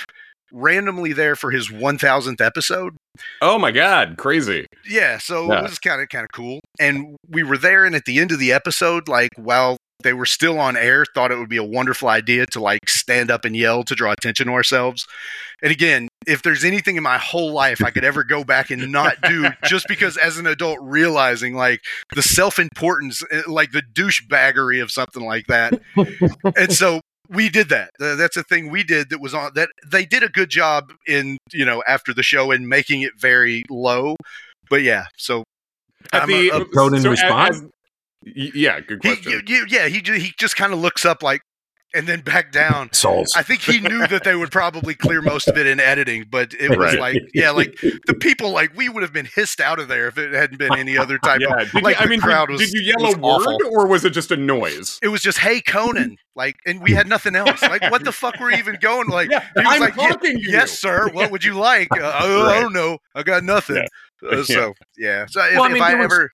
[0.52, 2.96] randomly there for his 1000th episode
[3.42, 4.66] Oh my god, crazy!
[4.88, 5.60] Yeah, so Yeah.
[5.60, 6.60] it was kind of kind of cool.
[6.80, 9.78] And we were there, and at the end of the episode, like while
[10.08, 13.30] they were still on air, thought it would be a wonderful idea to like stand
[13.30, 15.06] up and yell to draw attention to ourselves.
[15.62, 18.90] And again, if there's anything in my whole life I could ever go back and
[18.90, 21.82] not do, just because as an adult realizing like
[22.16, 25.74] the self importance, eh, like the douchebaggery of something like that,
[26.56, 27.90] and so we did that.
[28.00, 31.38] That's a thing we did that was on that they did a good job in
[31.52, 34.16] you know after the show in making it very low.
[34.70, 35.44] But yeah, so
[36.14, 37.58] At I'm the a- a Cronin so response?
[37.58, 37.70] as- y-
[38.36, 39.44] yeah, good he, question.
[39.48, 41.42] you- you- yeah, he he just kind of looks up like
[41.96, 42.90] and then back down.
[42.94, 43.34] Souls.
[43.36, 46.54] I think he knew that they would probably clear most of it in editing, but
[46.60, 47.00] it was Right.
[47.00, 50.18] like, yeah, like the people, like we would have been hissed out of there if
[50.18, 51.72] it hadn't been any other type yeah, of.
[51.72, 53.54] did like you, I mean, crowd did, was- did you yell was a awful.
[53.54, 55.00] word or was it just a noise?
[55.02, 57.62] It was just, hey, Conan, like, and we had nothing else.
[57.62, 59.08] Like, what the fuck were we even going?
[59.08, 61.10] Like, Yeah, he was I'm like, "Ye- talking to yes, you." sir.
[61.14, 61.88] What would you like?
[61.94, 62.98] Uh, oh, I don't know.
[63.16, 63.86] I got nothing.
[64.30, 65.26] Uh, so yeah.
[65.30, 66.32] So if, Well, I if I doing- ever.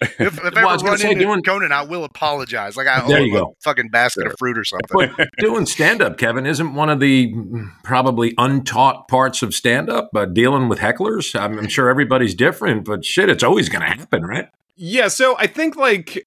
[0.00, 2.04] If, if I Well, I ever was gonna run say, into doing- Conan, I will
[2.04, 2.76] apologize.
[2.76, 3.56] Like I owe There him you a go.
[3.64, 4.30] fucking basket Sure.
[4.32, 5.14] of fruit or something.
[5.16, 9.88] But doing stand up, Kevin, isn't one of the mm, probably untaught parts of stand
[9.88, 11.38] up, uh, dealing with hecklers.
[11.38, 14.48] I'm, I'm sure everybody's different, but shit, it's always going to happen, right?
[14.76, 16.26] Yeah, so I think like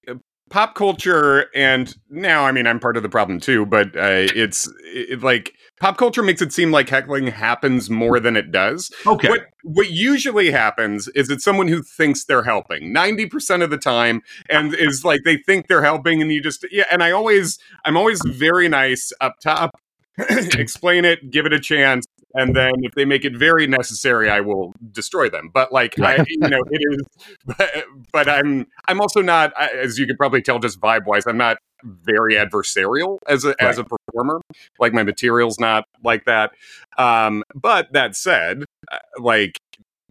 [0.50, 4.68] pop culture, and now I mean I'm part of the problem too, but uh, it's
[4.84, 8.92] it, like pop culture makes it seem like heckling happens more than it does.
[9.06, 9.28] Okay.
[9.28, 14.22] What what usually happens is it's someone who thinks they're helping 90% of the time
[14.48, 17.96] and is like they think they're helping and you just yeah and I always I'm
[17.96, 19.78] always very nice up top
[20.18, 24.40] explain it give it a chance and then if they make it very necessary I
[24.40, 25.50] will destroy them.
[25.52, 27.02] But like I you know it is
[27.46, 31.36] but, but I'm I'm also not as you could probably tell just vibe wise I'm
[31.36, 34.40] not very adversarial as a as a performer.
[34.78, 36.52] Like my material's not like that.
[36.98, 39.58] Um but that said uh, like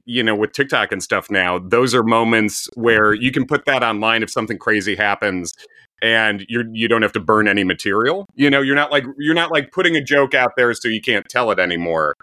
[0.05, 3.83] you know with tiktok and stuff now those are moments where you can put that
[3.83, 5.53] online if something crazy happens
[6.01, 8.25] and you're you don't have to burn any material.
[8.35, 11.01] You know you're not like you're not like putting a joke out there so you
[11.01, 12.15] can't tell it anymore.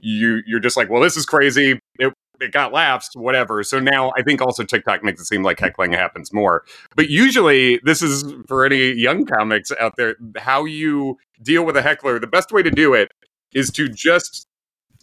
[0.00, 1.80] You you're just like well this is crazy.
[1.98, 3.62] It, it got laughs whatever.
[3.62, 6.64] So now i think also tiktok makes it seem like heckling happens more.
[6.96, 11.82] But usually this is for any young comics out there how you deal with a
[11.82, 13.10] heckler the best way to do it
[13.54, 14.46] is to just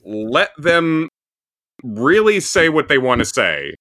[0.04, 1.10] let them
[1.84, 3.76] really say what they want to say.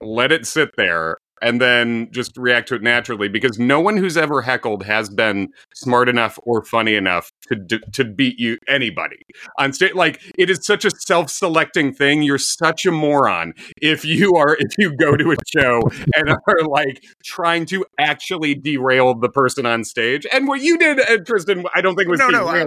[0.00, 4.16] Let it sit there and then just react to it naturally because no one who's
[4.16, 9.16] ever heckled has been smart enough or funny enough to d- to beat you anybody.
[9.58, 14.34] On stage like it is such a self-selecting thing you're such a moron if you
[14.36, 15.80] are if you go to a show
[16.16, 20.26] and are like trying to actually derail the person on stage.
[20.32, 22.66] And what you did uh, Tristan I don't think was No, no, I-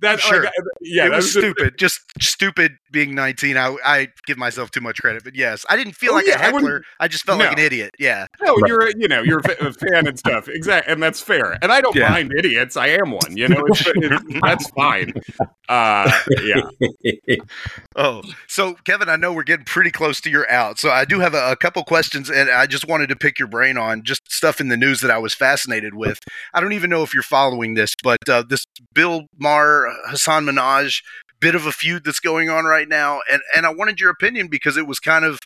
[0.00, 0.44] that Sure.
[0.44, 1.78] like, yeah it that was just- stupid.
[1.78, 3.56] Just stupid being 19.
[3.58, 6.34] I, I give myself too much credit, but yes, I didn't feel Oh, like yeah,
[6.36, 6.82] a I heckler.
[7.00, 7.94] I, just felt like an idiot.
[7.98, 8.26] Yeah.
[8.42, 11.58] No, you're a, you know you're a, a fan and stuff, exactly, and that's fair.
[11.62, 12.08] And I don't Yeah.
[12.10, 12.76] mind idiots.
[12.76, 13.36] I am one.
[13.36, 15.12] You know, it's, it's, that's fine.
[15.68, 16.10] Uh,
[16.42, 16.62] yeah,
[17.96, 20.78] Oh, so Kevin, I know we're getting pretty close to your out.
[20.78, 23.48] So I do have a, a couple questions, and I just wanted to pick your
[23.48, 26.18] brain on just stuff in the news that I was fascinated with.
[26.54, 29.75] I don't even know if you're following this, but uh, this Bill Maher
[30.08, 31.02] Hasan Minhaj
[31.38, 34.48] bit of a feud that's going on right now, and and I wanted your opinion
[34.48, 35.38] because it was kind of.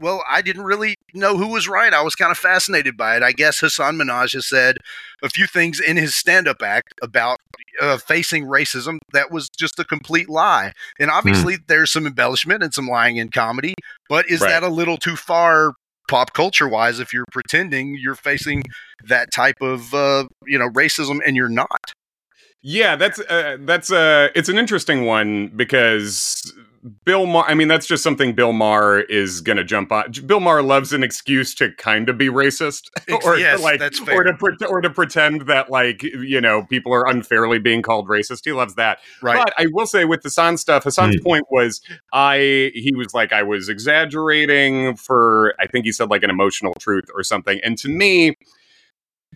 [0.00, 1.92] Well, I didn't really know who was right.
[1.94, 3.22] I was kind of fascinated by it.
[3.22, 4.76] I guess Hasan Minhaj has said
[5.22, 7.38] a few things in his stand-up act about
[7.80, 10.72] uh, facing racism that was just a complete lie.
[11.00, 13.74] And obviously, there's some embellishment and some lying in comedy,
[14.10, 14.50] but is Right.
[14.50, 15.72] that a little too far
[16.06, 18.64] pop culture wise if you're pretending you're facing
[19.04, 21.92] that type of uh, you know racism and you're not?
[22.62, 22.96] Yeah.
[22.96, 26.52] That's uh, that's uh, it's an interesting one because
[27.04, 27.44] Bill Maher.
[27.48, 30.12] I mean, that's just something Bill Maher is going to jump on.
[30.26, 32.84] Bill Maher loves an excuse to kind of be racist,
[33.24, 36.92] or yes, like, that's or to pre- or to pretend that like you know people
[36.94, 38.44] are unfairly being called racist.
[38.44, 39.00] He loves that.
[39.20, 39.36] Right.
[39.36, 41.22] But I will say with Hasan stuff, Hasan's Hmm.
[41.22, 41.80] point was
[42.12, 46.74] I he was like I was exaggerating for I think he said like an emotional
[46.74, 47.60] truth or something.
[47.64, 48.36] And to me,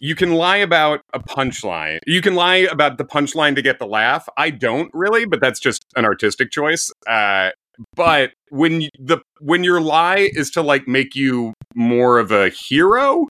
[0.01, 1.99] you can lie about a punchline.
[2.07, 4.29] You can lie about the punchline to get the laugh.
[4.37, 6.91] I don't really, but that's just an artistic choice.
[7.07, 7.51] Uh,
[7.95, 13.27] but when the when your lie is to like make you more of a hero,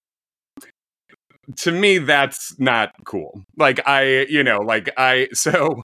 [1.57, 3.43] to me that's not cool.
[3.57, 5.83] Like I, you know, like I so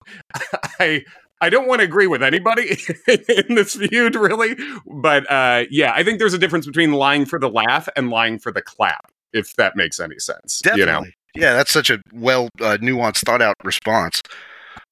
[0.81, 1.05] I
[1.41, 2.77] I don't want to agree with anybody
[3.07, 4.57] in this feud really,
[4.87, 8.39] but uh yeah, I think there's a difference between lying for the laugh and lying
[8.39, 10.61] for the clap if that makes any sense.
[10.61, 10.83] Definitely.
[10.83, 11.05] You know.
[11.35, 14.23] Yeah, that's such a well uh, nuanced, thought out response.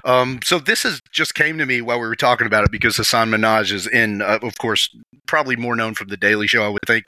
[0.05, 2.97] Um, so this has just came to me while we were talking about it because
[2.97, 4.95] Hasan Minhaj is in, uh, of course,
[5.27, 6.65] probably more known from the Daily Show.
[6.65, 7.07] I would think.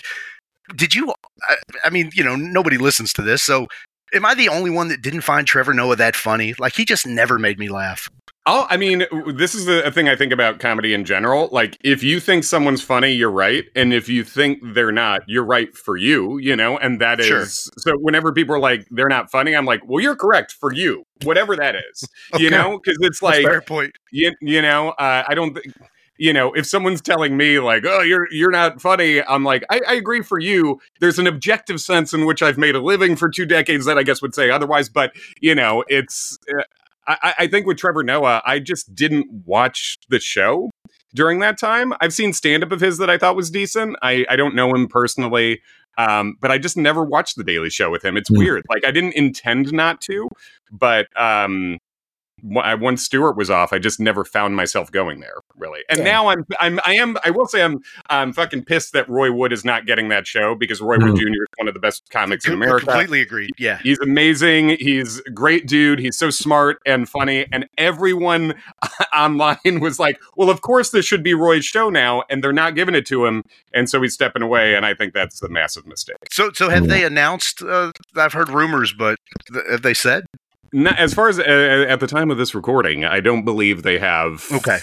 [0.77, 1.15] Did you?
[1.49, 3.69] I, I mean, you know, nobody listens to this, so
[4.13, 6.55] am I the only one that didn't find Trevor Noah that funny?
[6.59, 8.11] Like he just never made me laugh.
[8.51, 11.51] Oh, I mean, this is a thing I think about comedy in general.
[11.53, 15.45] Like, if you think someone's funny, you're right, and if you think they're not, you're
[15.45, 16.39] right for you.
[16.39, 17.45] You know, and that is Sure.
[17.45, 17.93] so.
[17.99, 21.57] Whenever people are like they're not funny, I'm like, well, you're correct for you, whatever
[21.57, 22.09] that is.
[22.39, 23.93] You know, because it's That's like a fair point.
[24.13, 25.55] you, you know, uh, I don't.
[25.55, 25.75] Th-
[26.21, 29.81] you know, if someone's telling me like, "Oh, you're you're not funny," I'm like, I,
[29.87, 30.81] I agree for you.
[31.01, 34.03] There's an objective sense in which I've made a living for two decades that I
[34.03, 36.39] guess would say otherwise, but you know, it's.
[36.53, 36.63] Uh,
[37.09, 40.71] I, I think with Trevor Noah, I just didn't watch the show
[41.15, 41.93] during that time.
[42.01, 43.97] I've seen stand up of his that I thought was decent.
[44.03, 45.63] I, I don't know him personally,
[45.97, 48.17] um, but I just never watched the Daily Show with him.
[48.17, 48.39] It's Hmm.
[48.39, 48.65] weird.
[48.69, 50.29] Like I didn't intend not to,
[50.71, 51.79] but um,
[52.43, 55.81] once Stewart was off, I just never found myself going there really.
[55.89, 56.05] And Yeah.
[56.05, 57.79] now I'm I'm I am I will say I'm
[58.11, 61.19] I'm fucking pissed that Roy Wood is not getting that show because Roy Wood Mhm.
[61.19, 61.27] Jr.
[61.29, 62.87] is one of the best comics in Com- America.
[62.87, 63.51] Completely agreed.
[63.59, 63.79] Yeah.
[63.83, 64.77] He's amazing.
[64.79, 65.99] He's a great dude.
[65.99, 67.47] He's so smart and funny.
[67.53, 68.55] And everyone
[69.15, 72.23] online was like, well, of course, this should be Roy's show now.
[72.31, 73.43] And they're not giving it to him.
[73.75, 74.75] And so he's stepping away.
[74.75, 76.17] And I think that's a massive mistake.
[76.31, 77.63] So, so have they announced?
[77.63, 79.19] Uh, I've heard rumors, but
[79.53, 80.25] th- have they said?
[80.73, 83.99] Not, as far as uh, at the time of this recording, I don't believe they
[83.99, 84.45] have.
[84.53, 84.79] Okay.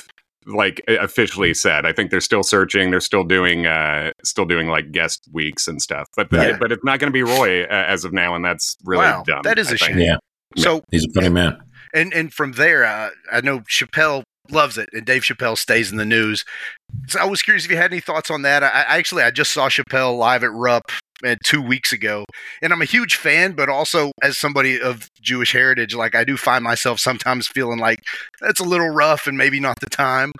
[0.48, 2.92] Like officially said, I think they're still searching.
[2.92, 6.08] They're still doing, uh, still doing like guest weeks and stuff.
[6.16, 6.58] But the, Yeah.
[6.60, 9.24] but it's not going to be Roy uh, as of now, and that's really Wow,
[9.26, 9.42] dumb.
[9.44, 9.92] that is I a think.
[9.94, 10.00] shame.
[10.00, 10.18] Yeah,
[10.56, 11.58] So, he's a funny man.
[11.96, 14.22] and and from there, uh, I know Chappelle
[14.52, 16.46] loves it, and Dave Chappelle stays in the news.
[17.08, 18.62] So I was curious if you had any thoughts on that.
[18.64, 20.92] I, I actually I just saw Chappelle live at Rupp
[21.43, 22.26] two weeks ago,
[22.61, 26.38] and I'm a huge fan, but also as somebody of Jewish heritage, like I do
[26.38, 27.99] find myself sometimes feeling like
[28.41, 30.32] that's a little rough and maybe not the time.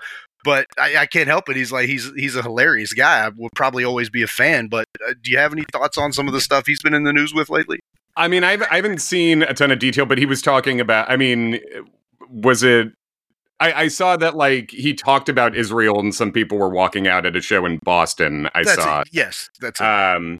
[0.44, 1.56] But I, I can't help it.
[1.56, 3.26] He's like he's he's a hilarious guy.
[3.26, 4.68] I will probably always be a fan.
[4.68, 7.02] But uh, do you have any thoughts on some of the stuff he's been in
[7.02, 7.80] the news with lately?
[8.16, 11.10] I mean, I've, I haven't seen a ton of detail, but he was talking about.
[11.10, 11.58] I mean,
[12.30, 12.92] was it?
[13.58, 17.26] I, I saw that like he talked about Israel, and some people were walking out
[17.26, 18.48] at a show in Boston.
[18.54, 19.00] I that's saw.
[19.00, 19.08] it.
[19.12, 19.84] Yes, that's it.
[19.84, 20.38] Um,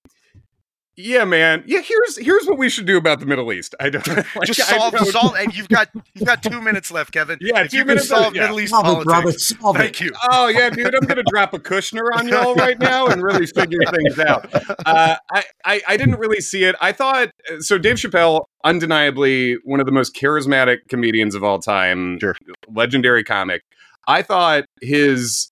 [0.96, 1.62] yeah, man.
[1.66, 3.74] Yeah, here's here's what we should do about the Middle East.
[3.78, 5.34] I don't like, Just I solve, don't- solve.
[5.36, 7.38] And you've got you've got two minutes left, Kevin.
[7.40, 8.42] Yeah, if two you can minutes left, solve yeah.
[8.42, 9.22] Middle East Solve it, brother.
[9.22, 9.46] politics.
[9.60, 9.78] Solve it.
[9.80, 10.12] Thank you.
[10.30, 13.78] Oh yeah, dude, I'm gonna drop a Kushner on y'all right now and really figure
[13.94, 14.48] things out.
[14.86, 16.74] Uh, I, I I didn't really see it.
[16.80, 17.30] I thought
[17.60, 17.76] so.
[17.78, 22.34] Dave Chappelle, undeniably one of the most charismatic comedians of all time, Sure.
[22.72, 23.62] legendary comic.
[24.08, 25.50] I thought his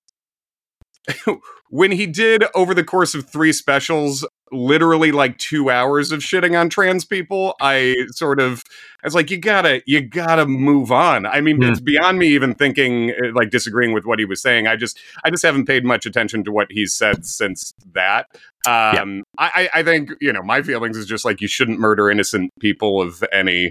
[1.71, 6.59] when he did over the course of three specials, literally like two hours of shitting
[6.59, 7.55] on trans people.
[7.61, 8.63] I sort of
[9.03, 11.27] I was like, you gotta, you gotta move on.
[11.27, 11.65] I mean, Hmm.
[11.71, 14.67] it's beyond me even thinking, uh, like, disagreeing with what he was saying.
[14.67, 18.27] I just, I just haven't paid much attention to what he's said since that.
[18.67, 22.09] Um, I, I I think, you know, my feelings is just like you shouldn't murder
[22.11, 23.71] innocent people of any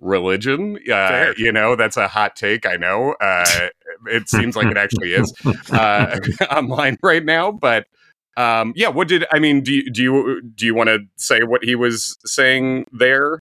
[0.00, 0.78] religion.
[0.90, 2.66] Uh, you know, that's a hot take.
[2.66, 3.14] I know.
[3.20, 3.68] Uh,
[4.06, 5.32] it seems like it actually is
[5.72, 6.18] uh,
[6.50, 7.86] online right now, but.
[8.38, 9.62] Um, yeah, what did I mean?
[9.62, 13.40] Do you do you do you want to say what he was saying there?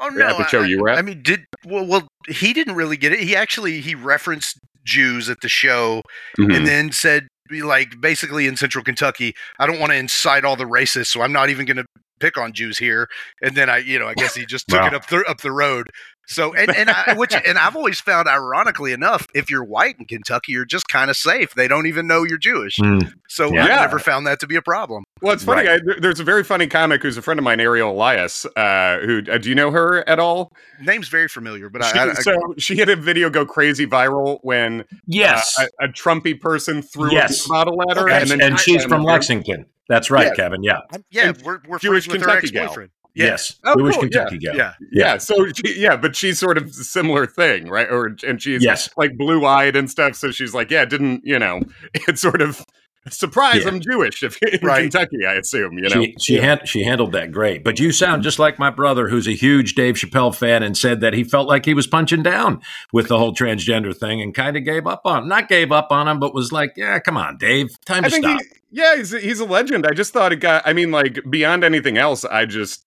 [0.00, 0.98] Oh at the show I- you were at?
[0.98, 2.08] I mean, did well, well?
[2.26, 3.20] He didn't really get it.
[3.20, 6.02] He actually he referenced Jews at the show,
[6.36, 6.50] Mm-hmm.
[6.50, 7.28] and then said
[7.62, 11.32] like basically in Central Kentucky, I don't want to incite all the racists, so I'm
[11.32, 11.84] not even going to
[12.20, 13.08] pick on Jews here.
[13.42, 14.86] And then I, you know, I guess he just took Wow.
[14.88, 15.90] it up the up the road.
[16.26, 20.06] So and and I, which and I've always found ironically enough, if you're white in
[20.06, 21.52] Kentucky, you're just kind of safe.
[21.54, 22.76] They don't even know you're Jewish.
[22.78, 23.12] Mm.
[23.28, 23.62] So Yeah.
[23.64, 23.76] I've Yeah.
[23.80, 25.04] never found that to be a problem.
[25.20, 25.66] Well, it's funny.
[25.68, 25.80] Right.
[25.86, 28.46] I, there's a very funny comic who's a friend of mine, Ariel Elias.
[28.56, 30.50] Uh, who uh, do you know her at all?
[30.80, 33.86] Name's very familiar, but She- I, I, I so she had a video go crazy
[33.86, 35.54] viral when uh, Yes.
[35.58, 37.44] a, a Trumpy person threw Yes.
[37.44, 38.20] a bottle at her, Okay.
[38.22, 39.06] and, then and she's slammed from her.
[39.08, 39.66] Lexington.
[39.88, 40.34] That's right, Yeah.
[40.34, 40.62] Kevin.
[40.62, 40.80] Yeah.
[41.10, 42.62] yeah, And we're we're Jewish friends with her Kentucky gal.
[42.64, 42.90] ex-boyfriend.
[43.14, 43.24] Yeah.
[43.26, 43.60] Yes.
[43.64, 44.56] Oh, Jewish cool, Kentucky gal.
[44.56, 44.72] Yeah.
[44.90, 45.18] Yeah.
[45.18, 47.88] so she, yeah, but she's sort of a similar thing, right?
[47.90, 48.88] Or and she's Yes.
[48.96, 50.16] like blue eyed and stuff.
[50.16, 51.60] So she's like, yeah, it didn't you know?
[52.08, 52.64] It's sort of
[53.10, 53.62] surprise.
[53.62, 53.68] Yeah.
[53.68, 54.22] I'm Jewish.
[54.22, 54.82] If in Right.
[54.90, 56.02] Kentucky, I assume you know.
[56.02, 57.64] She she, han- she handled that great.
[57.64, 61.00] But you sound just like my brother, who's a huge Dave Chappelle fan, and said
[61.00, 62.60] that he felt like he was punching down
[62.92, 65.22] with the whole transgender thing, and kind of gave up on.
[65.24, 65.28] him.
[65.28, 68.10] Not gave up on him, but was like, "Yeah, come on, Dave, time I to
[68.12, 69.86] think stop." he, yeah, he's a, he's a legend.
[69.86, 70.62] I just thought it got.
[70.66, 72.84] I mean, like beyond anything else, I just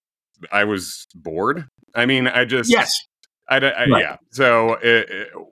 [0.52, 1.66] I was bored.
[1.96, 2.94] I mean, I just yes,
[3.50, 4.02] I, don't- I Right.
[4.04, 4.18] yeah.
[4.32, 5.04] So uh,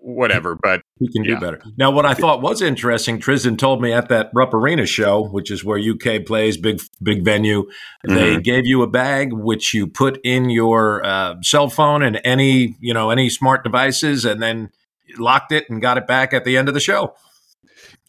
[0.01, 1.35] whatever, but he can Yeah.
[1.35, 1.61] do better.
[1.77, 5.49] Now, what I thought was interesting, Tristan told me at that Rupp Arena show, which
[5.49, 7.69] is where UK plays, big big venue.
[8.03, 12.75] They gave you a bag which you put in your uh, cell phone and any
[12.81, 14.69] you know any smart devices, and then
[15.17, 17.15] locked it and got it back at the end of the show.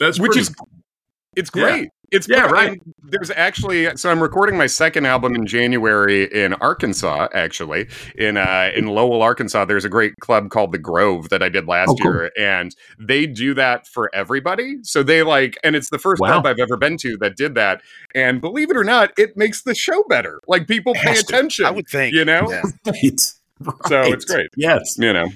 [0.01, 0.55] That's which pretty- is
[1.37, 1.63] it's Yeah.
[1.63, 1.89] great.
[2.13, 2.53] It's Yeah, great.
[2.53, 2.81] right.
[3.03, 7.27] There's actually so I'm recording my second album in January in Arkansas.
[7.35, 11.49] Actually, in uh, in Lowell, Arkansas, there's a great club called the Grove that I
[11.49, 12.13] did last Oh, cool.
[12.13, 14.77] year, and they do that for everybody.
[14.83, 16.41] So they like, and it's the first Wow.
[16.41, 17.83] club I've ever been to that did that.
[18.15, 20.41] And believe it or not, it makes the show better.
[20.47, 21.35] Like people pay Has to.
[21.35, 21.65] attention.
[21.67, 22.15] I would think.
[22.15, 22.49] you know.
[22.49, 22.63] Yeah.
[22.87, 23.21] right.
[23.89, 24.51] So it's great.
[24.57, 24.97] Yes.
[24.97, 25.27] You know,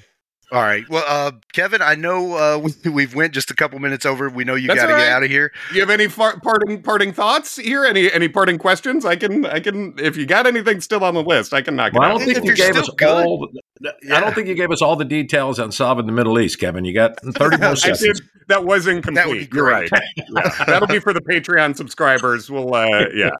[0.53, 0.85] All right.
[0.89, 4.29] Well, uh, Kevin, I know uh, we, we've went just a couple minutes over.
[4.29, 5.53] We know you got to all get out of here.
[5.73, 7.85] you have any far- parting parting thoughts here?
[7.85, 9.05] Any any parting questions?
[9.05, 11.93] I can I can if you got anything still on the list, I can knock
[11.93, 12.19] Well, I it out.
[12.19, 13.09] don't think If you gave us good.
[13.27, 13.49] all.
[13.87, 14.21] I Yeah.
[14.21, 16.85] don't think you gave us all the details on solving the Middle East, Kevin.
[16.85, 18.01] You got thirty more seconds.
[18.01, 18.21] did.
[18.49, 19.15] That was incomplete.
[19.15, 19.91] That would be You're right.
[20.17, 20.65] Yeah.
[20.67, 22.51] That'll be for the Patreon subscribers.
[22.51, 23.31] We'll, uh, yeah.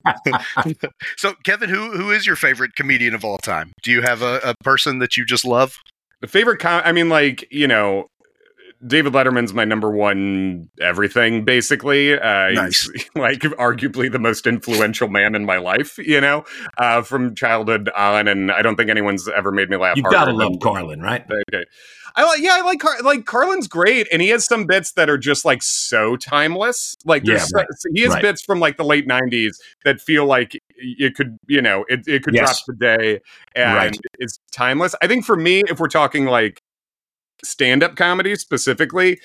[1.17, 3.73] So, Kevin, who who is your favorite comedian of all time?
[3.83, 5.77] Do you have a, a person that you just love?
[6.27, 8.11] Favorite, com- I mean, like you know,
[8.87, 11.45] David Letterman's my number one everything.
[11.45, 12.89] Basically, uh, Nice.
[12.91, 15.99] he's like arguably the most influential man in my life.
[15.99, 16.45] You know,
[16.79, 19.97] uh, from childhood on, and I don't think anyone's ever made me laugh.
[19.97, 21.25] You've got to than- love Carlin, right?
[21.49, 21.65] Okay.
[22.17, 25.09] I like, yeah, I like Car- like Carlin's great, and he has some bits that
[25.09, 26.97] are just like so timeless.
[27.05, 27.67] Like, Yeah, right.
[27.77, 28.23] so he has Right.
[28.23, 32.23] bits from like the late '90s that feel like it could, you know, it, it
[32.23, 32.63] could Yes.
[32.65, 33.21] drop today,
[33.55, 33.99] and Right.
[34.19, 34.95] it's timeless.
[35.03, 36.61] I think for me, if we're talking like
[37.45, 39.19] stand-up comedy specifically,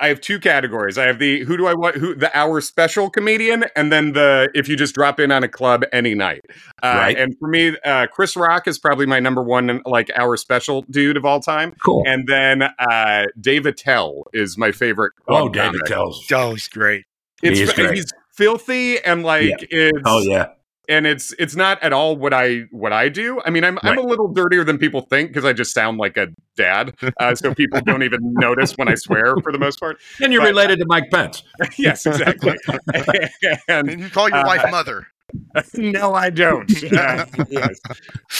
[0.00, 0.98] I have two categories.
[0.98, 4.50] I have the who do I want who the hour special comedian, and then the
[4.52, 6.40] if you just drop in on a club any night.
[6.82, 7.16] Uh, Right.
[7.16, 11.16] And for me, uh, Chris Rock is probably my number one like hour special dude
[11.16, 11.76] of all time.
[11.84, 12.02] Cool.
[12.04, 15.12] And then uh, Dave Attell is my favorite.
[15.28, 15.84] oh, club David comic.
[15.86, 16.32] tells.
[16.32, 17.04] Oh, he's great.
[17.40, 17.94] It's He is great.
[17.94, 20.48] he's filthy and like it's Oh yeah.
[20.88, 23.40] And it's it's not at all what I what I do.
[23.44, 26.16] I mean, I'm I'm a little dirtier than people think because I just sound like
[26.16, 29.98] a dad, uh, so people don't even notice when I swear for the most part.
[30.20, 31.42] And you're But- related to Mike Pence.
[31.78, 32.56] yes, exactly.
[33.68, 35.06] and And you call your Uh, wife mother.
[35.74, 36.70] no, I don't.
[36.92, 37.80] Uh, yes.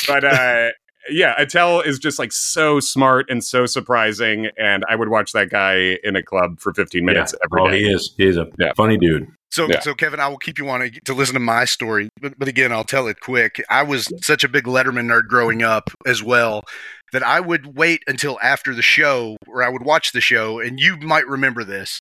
[0.06, 0.68] But uh,
[1.10, 5.48] yeah, Attell is just like so smart and so surprising, and I would watch that
[5.50, 7.46] guy in a club for 15 minutes Yeah.
[7.46, 7.78] every oh, day.
[7.80, 8.14] he is.
[8.18, 8.72] He's a Yeah.
[8.76, 9.26] funny dude.
[9.52, 9.80] So, Yeah.
[9.80, 12.72] so Kevin, I will keep you on to, listen to my story, but, but again,
[12.72, 13.62] I'll tell it quick.
[13.68, 16.64] I was such a big Letterman nerd growing up as well
[17.12, 20.80] that I would wait until after the show, or I would watch the show, and
[20.80, 22.00] you might remember this.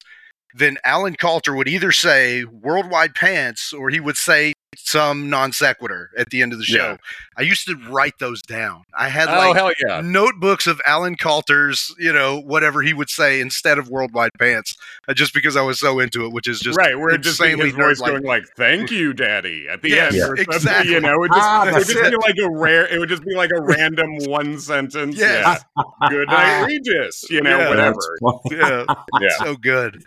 [0.53, 6.09] Then Alan Kalter would either say "worldwide pants" or he would say some non sequitur
[6.17, 6.91] at the end of the show.
[6.91, 6.97] Yeah.
[7.37, 8.83] I used to write those down.
[8.97, 10.01] I had Oh like hell yeah!
[10.01, 14.75] notebooks of Alan Kalter's, you know, whatever he would say instead of worldwide pants,
[15.07, 17.47] uh, just because I was so into it, which is just right, We're just be
[17.51, 20.23] insanely his voice going like "Thank you, Daddy" at the Yes, end.
[20.23, 20.93] or something, exactly.
[20.93, 22.85] You know, it just, Ah, it would that's just be like a rare.
[22.87, 25.15] It would just be like a random one sentence.
[25.17, 25.63] Yes.
[25.77, 26.09] Yeah.
[26.09, 27.25] Good night, Regis.
[27.29, 27.69] You know, Yeah.
[27.69, 27.97] whatever.
[28.21, 29.29] That's yeah, Yeah.
[29.43, 30.03] so good.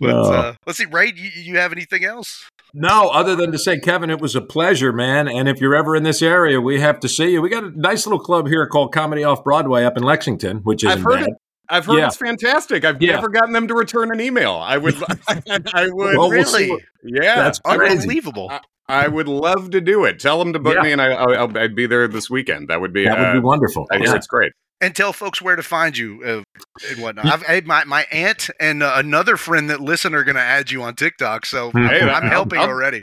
[0.00, 0.32] But Oh.
[0.32, 2.48] uh, let's see, Ray, you, you have anything else?
[2.74, 5.26] No, other than to say, Kevin, it was a pleasure, man.
[5.28, 7.40] And if you're ever in this area, we have to see you.
[7.42, 10.84] We got a nice little club here called Comedy Off Broadway up in Lexington, which
[10.84, 11.28] is I've heard bad.
[11.28, 11.34] it.
[11.70, 12.06] I've heard Yeah.
[12.06, 12.84] it's fantastic.
[12.84, 13.16] I've Yeah.
[13.16, 14.52] never gotten them to return an email.
[14.54, 14.94] I would.
[15.28, 15.94] I would.
[15.94, 16.70] Well, we'll really?
[16.70, 18.00] what- yeah, That's crazy.
[18.02, 18.50] Unbelievable.
[18.88, 20.18] I would love to do it.
[20.18, 20.82] Tell them to book Yeah.
[20.82, 22.68] me, and I, I'll, I'd be there this weekend.
[22.68, 23.04] That would be.
[23.04, 23.86] That would be uh, wonderful.
[23.92, 24.52] I it's great.
[24.80, 26.42] And tell folks where to find you uh,
[26.90, 27.26] and whatnot.
[27.26, 30.70] I've had my, my aunt and uh, another friend that listen are going to add
[30.70, 31.70] you on TikTok, so.
[31.74, 33.02] Hey, I'm I'll- helping I'll- already.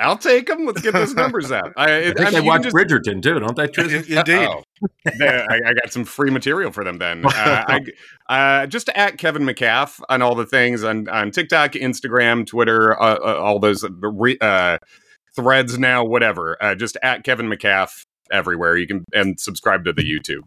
[0.00, 0.66] I'll take them.
[0.66, 1.72] Let's get those numbers out.
[1.76, 4.04] I, I it, think I they mean, you watch just- Bridgerton too, don't they, Tristan?
[4.18, 4.48] Indeed.
[4.48, 4.62] Oh,
[5.20, 7.24] I, I got some free material for them then.
[7.24, 7.80] Uh, I,
[8.28, 13.14] uh, just at Kevin McCaff on all the things on, on TikTok, Instagram, Twitter, uh,
[13.24, 14.78] uh, all those re, uh,
[15.36, 16.56] threads now, whatever.
[16.60, 18.76] Uh, just at Kevin McCaff everywhere.
[18.76, 20.40] You can and subscribe to the YouTube.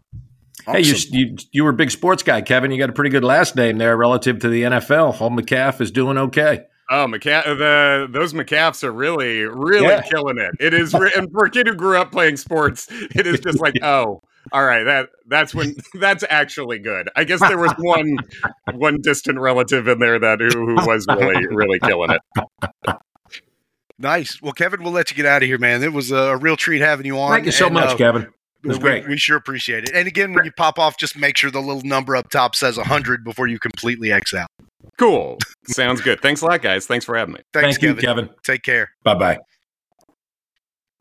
[0.66, 1.14] Hey, you, Awesome.
[1.14, 2.70] you you were a big sports guy, Kevin.
[2.70, 5.14] You got a pretty good last name there relative to the NFL.
[5.14, 6.64] Home McCaff is doing okay.
[6.90, 10.00] Oh, McCaff, the those McCaffs are really, really Yeah.
[10.02, 10.52] killing it.
[10.58, 13.60] It is, re- and for a kid who grew up playing sports, it is just
[13.60, 17.10] like, oh, all right, that that's when that's actually good.
[17.14, 18.16] I guess there was one
[18.74, 22.22] one distant relative in there that who, who was really, really killing it.
[23.98, 24.40] Nice.
[24.40, 25.82] Well, Kevin, we'll let you get out of here, man.
[25.82, 27.32] It was a real treat having you on.
[27.32, 28.28] Thank you so and, much, uh, Kevin.
[28.64, 29.08] It was we- great.
[29.08, 29.90] We, sure appreciate it.
[29.94, 32.76] And again, when you pop off, just make sure the little number up top says
[32.76, 34.48] 100 before you completely X out.
[34.98, 35.38] Cool,
[35.68, 36.20] sounds good.
[36.20, 36.86] Thanks a lot, guys.
[36.86, 37.40] Thanks for having me.
[37.52, 38.24] Thanks, Thank you, Kevin.
[38.26, 38.36] Kevin.
[38.44, 38.90] Take care.
[39.04, 39.38] Bye bye.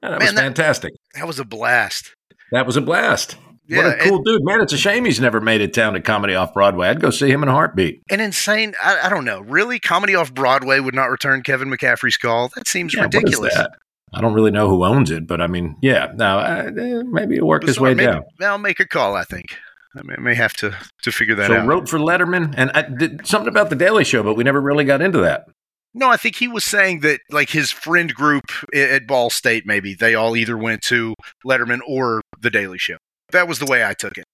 [0.01, 0.93] that was Man, that- fantastic.
[1.15, 2.13] That was a blast.
[2.51, 3.37] That was a blast.
[3.69, 4.61] Yeah, what a cool dude, man!
[4.61, 6.87] It's a shame he's never made it down to comedy off Broadway.
[6.87, 8.01] I'd go see him in a heartbeat.
[8.09, 8.73] And insane.
[8.81, 9.41] I, I don't know.
[9.41, 12.47] Really, comedy off Broadway would not return Kevin McCaffrey's call.
[12.55, 13.55] That seems Yeah, what is ridiculous.
[13.55, 13.71] that?
[14.13, 17.35] I don't really know who owns it, but I mean, yeah, no, uh, eh, maybe
[17.35, 18.23] it'll work his way Maybe- down.
[18.41, 19.15] I'll make a call.
[19.15, 19.57] I think.
[19.95, 21.61] I may, may have to to figure that so out.
[21.61, 24.61] So wrote for Letterman, and I did something about the Daily Show, but we never
[24.61, 25.45] really got into that.
[25.93, 28.43] No, I think he was saying that like his friend group
[28.73, 32.97] at Ball State, maybe they all either went to Letterman or The Daily Show.
[33.31, 34.25] That was the way I took it.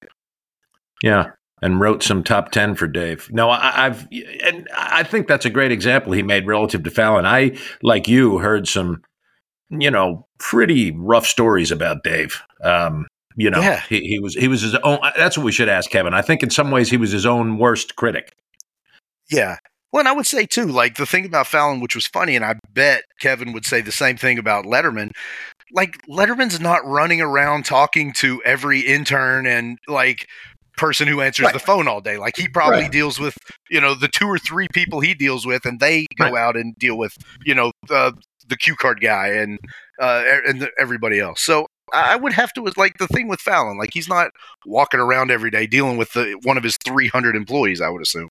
[1.01, 3.29] Yeah, and wrote some top ten for Dave.
[3.31, 4.07] No, I, I've
[4.43, 7.25] and I think that's a great example he made relative to Fallon.
[7.25, 9.01] I, like you, heard some,
[9.69, 12.41] you know, pretty rough stories about Dave.
[12.63, 13.81] Um, you know, Yeah.
[13.89, 14.99] he, he was he was his own.
[15.17, 16.13] That's what we should ask Kevin.
[16.13, 18.31] I think in some ways he was his own worst critic.
[19.31, 19.57] Yeah.
[19.91, 22.43] Well, and I would say too, like the thing about Fallon, which was funny, and
[22.43, 25.11] I bet Kevin would say the same thing about Letterman.
[25.71, 30.27] Like Letterman's not running around talking to every intern and like
[30.77, 31.53] person who answers Right.
[31.53, 32.17] the phone all day.
[32.17, 32.91] Like he probably Right.
[32.91, 33.37] deals with,
[33.69, 36.75] you know, the two or three people he deals with, and they go out and
[36.77, 38.13] deal with, you know, the
[38.47, 39.59] the cue card guy and
[39.99, 41.41] uh, and everybody else.
[41.41, 44.31] So I would have to like the thing with Fallon, like he's not
[44.65, 47.81] walking around every day dealing with the, one of his three hundred employees.
[47.81, 48.29] I would assume.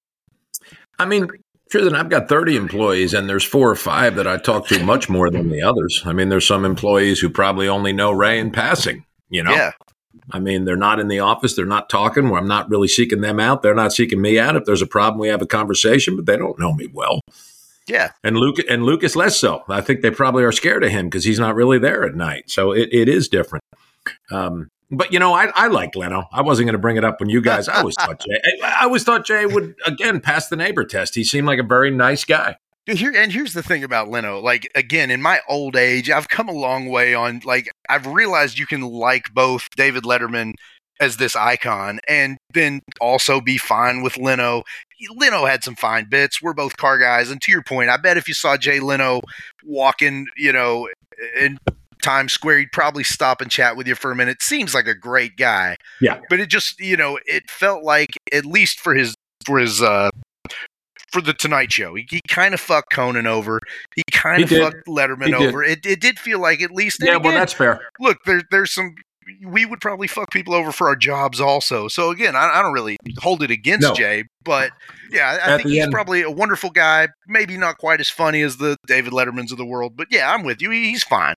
[0.98, 1.28] I mean,
[1.70, 1.82] sure.
[1.84, 5.08] Then I've got 30 employees, and there's four or five that I talk to much
[5.08, 6.02] more than the others.
[6.04, 9.52] I mean, there's some employees who probably only know Ray in passing, you know?
[9.52, 9.72] Yeah.
[10.30, 13.22] I mean, they're not in the office, they're not talking, where I'm not really seeking
[13.22, 13.62] them out.
[13.62, 14.54] They're not seeking me out.
[14.54, 17.20] If there's a problem, we have a conversation, but they don't know me well.
[17.87, 18.12] Yeah.
[18.22, 19.62] And Luke and Lucas less so.
[19.68, 22.51] I think they probably are scared of him because he's not really there at night.
[22.51, 23.64] So it, it is different.
[24.30, 26.24] Um, but you know, I, I like Leno.
[26.33, 27.68] I wasn't going to bring it up when you guys.
[27.68, 28.41] I always thought Jay.
[28.62, 31.14] I, I always thought Jay would again pass the neighbor test.
[31.14, 32.57] He seemed like a very nice guy.
[32.85, 34.41] Dude, Here and here's the thing about Leno.
[34.41, 38.59] Like again, in my old age, I've come a long way on like I've realized
[38.59, 40.55] you can like both David Letterman
[41.03, 44.62] as this icon and then also be fine with Leno.
[45.16, 46.40] Leno had some fine bits.
[46.40, 49.20] We're both car guys, and to your point, I bet if you saw Jay Leno
[49.64, 50.88] walking, you know,
[51.38, 51.59] in
[52.03, 54.42] Times Square, he'd probably stop and chat with you for a minute.
[54.42, 55.76] Seems like a great guy.
[56.00, 56.20] Yeah.
[56.30, 60.11] But it just, you know, it felt like at least for his for his uh
[61.12, 61.94] for the Tonight Show.
[61.94, 63.61] He, he kind of fucked Conan over.
[63.94, 65.62] He kind of fucked Letterman over.
[65.62, 66.98] It, it did feel like at least.
[67.00, 67.80] Yeah, well, that's fair.
[68.00, 68.18] look.
[68.24, 68.94] There, there's some.
[69.45, 71.89] We would probably fuck people over for our jobs also.
[71.89, 73.95] So again, I, I don't really hold it against No.
[73.95, 74.70] Jay, but
[75.11, 77.09] yeah, I, I think he's end- probably a wonderful guy.
[77.26, 80.45] Maybe not quite as funny as the David Lettermans of the world, but yeah, I'm
[80.45, 80.70] with you.
[80.70, 81.35] He- He's fine.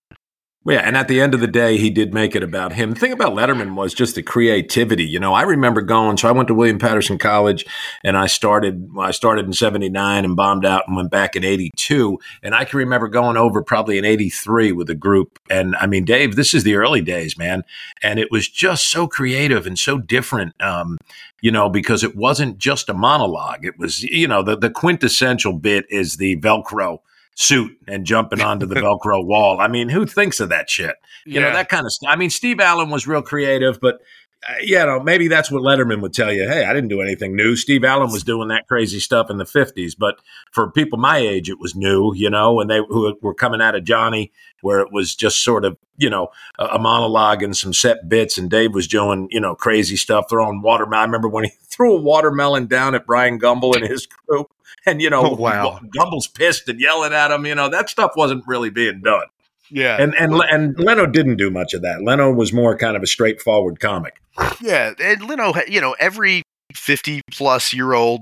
[0.67, 2.89] Yeah, and at the end of the day, he did make it about him.
[2.89, 5.05] The thing about Letterman was just the creativity.
[5.05, 6.17] You know, I remember going.
[6.17, 7.65] So I went to William Paterson College,
[8.03, 8.89] and I started.
[8.99, 12.17] I started in '79 and bombed out, and went back in '82.
[12.41, 15.37] And I can remember going over probably in '83 with a group.
[15.51, 17.63] And I mean, Dave, this is the early days, man,
[18.01, 20.59] and it was just so creative and so different.
[20.59, 20.97] Um,
[21.41, 23.65] you know, because it wasn't just a monologue.
[23.65, 27.01] It was, you know, the the quintessential bit is the Velcro
[27.35, 29.59] suit and jumping onto the Velcro wall.
[29.59, 30.95] I mean, who thinks of that shit?
[31.25, 32.09] You know, that kind of stuff.
[32.11, 33.99] I mean, Steve Allen was real creative, but
[34.47, 36.47] uh, you know, maybe that's what Letterman would tell you.
[36.47, 37.55] Hey, I didn't do anything new.
[37.55, 40.19] Steve Allen was doing that crazy stuff in the '50s, but
[40.51, 42.13] for people my age, it was new.
[42.15, 44.31] You know, and they who were coming out of Johnny,
[44.61, 46.29] where it was just sort of you know
[46.59, 50.25] a, a monologue and some set bits, and Dave was doing you know crazy stuff,
[50.29, 51.01] throwing watermelon.
[51.01, 54.51] I remember when he threw a watermelon down at Bryant Gumbel and his group,
[54.87, 55.79] and you know, Oh, wow.
[55.97, 57.45] Gumbel's pissed and yelling at him.
[57.45, 59.27] You know, that stuff wasn't really being done.
[59.69, 62.01] yeah, And and and Leno didn't do much of that.
[62.03, 64.21] Leno was more kind of a straightforward comic.
[64.61, 68.21] Yeah, and Leno, you know, every 50 plus year old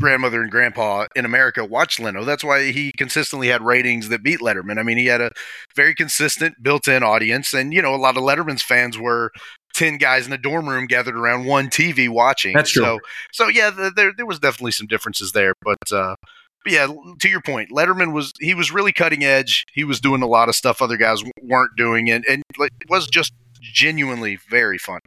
[0.00, 2.24] grandmother and grandpa in America watched Leno.
[2.24, 4.78] That's why he consistently had ratings that beat Letterman.
[4.78, 5.30] I mean, he had a
[5.76, 9.30] very consistent built in audience, and, you know, a lot of Letterman's fans were
[9.74, 12.54] 10 guys in a dorm room gathered around one TV watching.
[12.54, 12.84] That's true.
[12.84, 12.98] So,
[13.32, 16.16] so yeah, th there, there was definitely some differences there, but, uh,
[16.64, 16.86] but yeah,
[17.20, 19.64] to your point, Letterman was he was really cutting edge.
[19.72, 23.08] He was doing a lot of stuff other guys weren't doing, and and like, was
[23.08, 25.00] just genuinely very funny.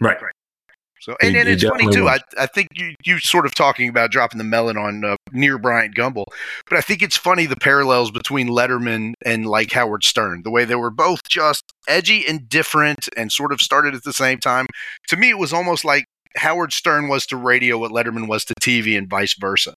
[0.00, 0.20] Right.
[0.20, 0.32] Right.
[1.02, 2.08] So and, and it's funny too.
[2.08, 2.20] I.
[2.38, 5.96] I think you you sort of talking about dropping the melon on uh, near Bryant
[5.96, 6.26] Gumbel,
[6.68, 10.64] but I think it's funny the parallels between Letterman and like Howard Stern, the way
[10.64, 14.66] they were both just edgy and different, and sort of started at the same time.
[15.08, 16.04] To me, it was almost like
[16.36, 19.74] Howard Stern was to radio what Letterman was to TV, and vice versa.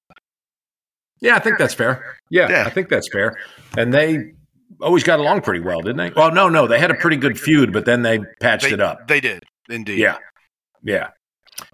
[1.22, 2.18] Yeah, I think that's fair.
[2.30, 2.66] Yeah, Yeah.
[2.68, 3.36] I think that's fair.
[3.76, 4.34] And they
[4.80, 6.12] always got along pretty well, didn't they?
[6.16, 8.82] Well, no, no, they had a pretty good feud, but then they patched They, it
[8.82, 9.08] up.
[9.08, 9.98] They did indeed.
[9.98, 10.18] Yeah,
[10.84, 11.10] yeah.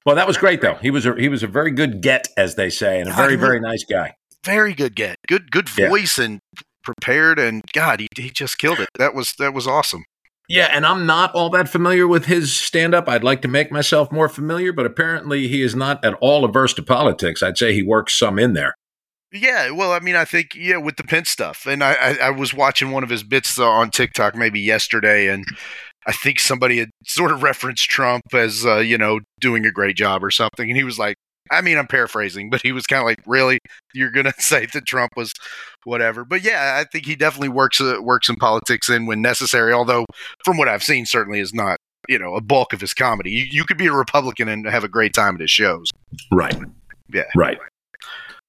[0.05, 0.75] Well, that was great though.
[0.75, 3.35] He was a he was a very good get, as they say, and a very
[3.35, 4.15] very nice guy.
[4.43, 5.89] very good get, good good Yeah.
[5.89, 6.39] voice and
[6.83, 8.89] prepared, and God, he he just killed it.
[8.97, 10.03] That was that was awesome.
[10.49, 13.07] Yeah, and I'm not all that familiar with his stand up.
[13.07, 16.73] I'd like to make myself more familiar, but apparently he is not at all averse
[16.73, 17.41] to politics.
[17.41, 18.75] I'd say he works some in there.
[19.31, 22.29] Yeah, well, I mean, I think yeah, with the Pence stuff, and I, I, I
[22.31, 25.45] was watching one of his bits uh, on TikTok maybe yesterday, and
[26.07, 29.95] I think somebody had sort of referenced Trump as uh, you know doing a great
[29.95, 31.15] job or something, and he was like,
[31.49, 33.59] I mean, I'm paraphrasing, but he was kind of like, "Really,
[33.93, 35.33] you're gonna say that Trump was
[35.83, 39.73] whatever?" But yeah, I think he definitely works uh, works in politics in when necessary.
[39.73, 40.05] Although,
[40.45, 41.77] from what I've seen, certainly is not
[42.07, 43.31] you know a bulk of his comedy.
[43.31, 45.89] You, you could be a Republican and have a great time at his shows.
[46.31, 46.57] Right.
[47.13, 47.23] Yeah.
[47.35, 47.59] Right.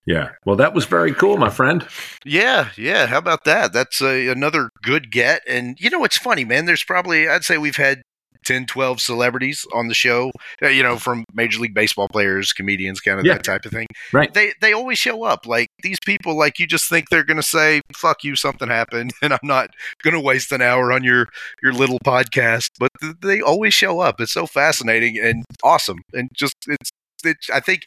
[0.06, 0.30] Yeah.
[0.44, 1.86] Well, that was very cool, my friend.
[2.24, 3.06] Yeah, yeah.
[3.06, 3.72] How about that?
[3.72, 5.42] That's a, another good get.
[5.48, 6.66] And you know, it's funny, man.
[6.66, 8.02] There's probably I'd say we've had
[8.44, 13.00] 10, 12 celebrities on the show, uh, you know, from Major League Baseball players, comedians,
[13.00, 13.34] kind of Yeah.
[13.34, 13.86] that type of thing.
[14.12, 14.34] Right.
[14.34, 15.46] They they always show up.
[15.46, 19.32] Like these people, like you just think they're gonna say, "Fuck you," something happened, and
[19.32, 19.70] I'm not
[20.02, 21.28] gonna waste an hour on your
[21.62, 22.70] your little podcast.
[22.80, 24.20] But th- they always show up.
[24.20, 26.90] It's so fascinating and awesome, and just it's.
[27.24, 27.82] It, I think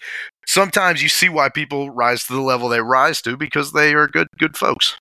[0.45, 4.07] sometimes you see why people rise to the level they rise to because they are
[4.07, 4.97] good good folks.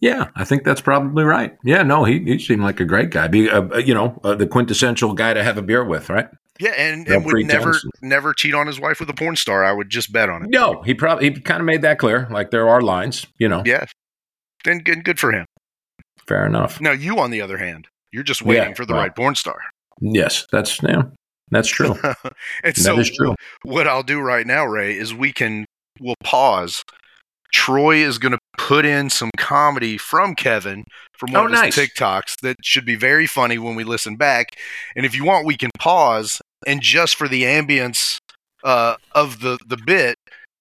[0.00, 1.56] Yeah, I think that's probably right.
[1.62, 3.28] Yeah, no, he, he seemed like a great guy.
[3.28, 6.28] Be, uh, you know, uh, the quintessential guy to have a beer with, right?
[6.58, 9.64] Yeah, and, No and would never never cheat on his wife with a porn star.
[9.64, 10.50] I would just bet on it.
[10.50, 12.26] No, he probably he kind of made that clear.
[12.30, 13.62] Like there are lines, you know.
[13.64, 13.86] Yeah,
[14.66, 15.46] and good, good for him.
[16.26, 16.80] Fair enough.
[16.80, 19.02] Now you, on the other hand, you're just waiting Yeah, for the right.
[19.02, 19.58] right porn star.
[20.00, 21.02] Yes, that's yeah,
[21.52, 21.94] that's true.
[22.02, 23.34] and that so is true.
[23.62, 25.64] what I'll do right now, Ray, is we can
[26.00, 26.82] we'll pause.
[27.52, 31.60] Troy is going to put in some comedy from Kevin from one Oh, of his
[31.60, 31.76] nice.
[31.76, 34.56] TikToks that should be very funny when we listen back.
[34.96, 38.16] And if you want, we can pause and just for the ambience
[38.64, 40.16] uh, of the the bit,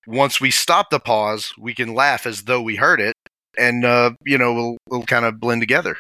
[0.07, 3.13] once we stop the pause, we can laugh as though we heard it,
[3.57, 5.95] and uh, you know we'll we'll kind of blend together.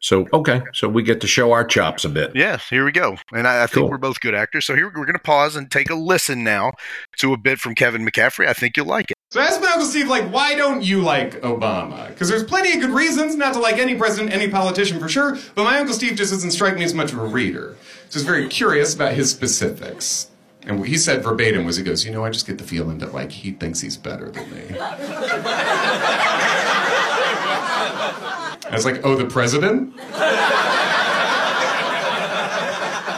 [0.00, 2.30] So okay, so we get to show our chops a bit.
[2.36, 3.16] Yeah, here we go.
[3.32, 3.90] And I, I think Cool.
[3.90, 4.64] we're both good actors.
[4.64, 6.72] So here we're going to pause and take a listen now
[7.18, 8.46] to a bit from Kevin McCaffrey.
[8.46, 9.16] I think you'll like it.
[9.30, 12.08] So I asked my Uncle Steve, like, why don't you like Obama?
[12.08, 15.36] Because there's plenty of good reasons not to like any president, any politician for sure,
[15.54, 17.76] but my Uncle Steve just doesn't strike me as much of a reader.
[18.08, 20.30] So I was very curious about his specifics.
[20.62, 22.98] And what he said verbatim was, he goes, you know, I just get the feeling
[22.98, 24.76] that, like, he thinks he's better than me.
[28.66, 29.94] I was like, oh, the president?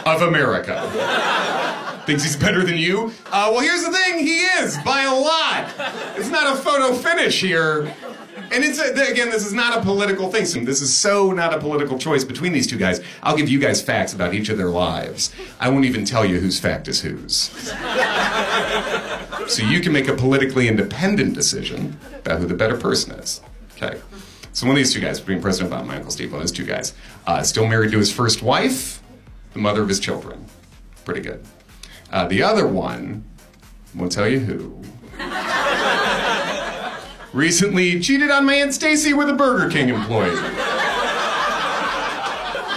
[0.05, 0.89] of America
[2.05, 3.13] thinks he's better than you?
[3.27, 5.71] Uh, well, here's the thing, he is by a lot.
[6.17, 7.93] It's not a photo finish here.
[8.51, 10.65] And it's a, again, this is not a political thing.
[10.65, 12.99] This is so not a political choice between these two guys.
[13.23, 15.33] I'll give you guys facts about each of their lives.
[15.59, 17.35] I won't even tell you whose fact is whose.
[19.47, 23.39] so you can make a politically independent decision about who the better person is.
[23.77, 24.01] Okay.
[24.53, 26.47] So one of these two guys, between President Obama and my Uncle Steve, one of
[26.47, 26.93] those two guys,
[27.25, 29.01] uh, still married to his first wife,
[29.53, 30.45] the mother of his children.
[31.05, 31.43] Pretty good.
[32.11, 33.23] Uh, the other one,
[33.95, 34.81] won't tell you who.
[37.33, 40.37] Recently cheated on my Aunt Stacy with a Burger King employee.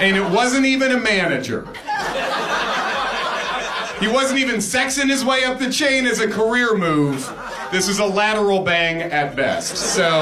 [0.01, 1.66] And it wasn't even a manager.
[4.01, 7.33] He wasn't even sexing his way up the chain as a career move.
[7.72, 9.77] This was a lateral bang at best.
[9.77, 10.20] So,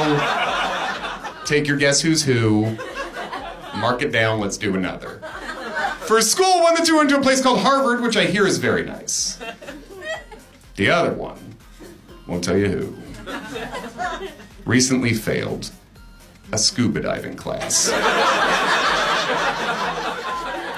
[1.45, 2.76] take your guess who's who.
[3.76, 5.20] Mark it down, let's do another.
[6.01, 8.59] For school, one that you went to a place called Harvard, which I hear is
[8.59, 9.38] very nice.
[10.76, 11.57] The other one,
[12.26, 12.97] won't tell you who,
[14.64, 15.70] recently failed
[16.53, 17.90] a scuba diving class.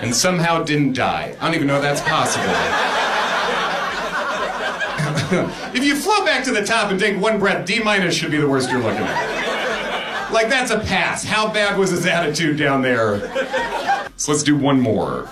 [0.02, 1.34] And somehow didn't die.
[1.40, 2.44] I don't even know that's possible.
[5.74, 8.36] if you float back to the top and take one breath, D minus should be
[8.36, 9.43] the worst you're looking at.
[10.34, 11.22] Like, that's a pass.
[11.22, 13.20] How bad was his attitude down there?
[14.16, 15.28] So let's do one more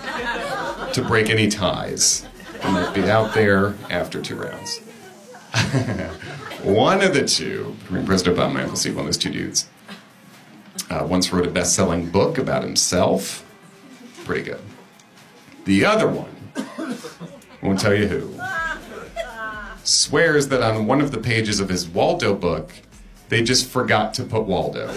[0.92, 2.24] to break any ties.
[2.62, 4.78] And we'll be out there after two rounds.
[6.62, 7.74] one of the two,
[8.06, 9.68] President Obama and Uncle one of those two dudes,
[10.88, 13.44] uh, once wrote a best selling book about himself.
[14.24, 14.60] Pretty good.
[15.64, 16.30] The other one,
[17.60, 18.40] won't tell you who,
[19.82, 22.72] swears that on one of the pages of his Waldo book,
[23.32, 24.92] they just forgot to put Waldo.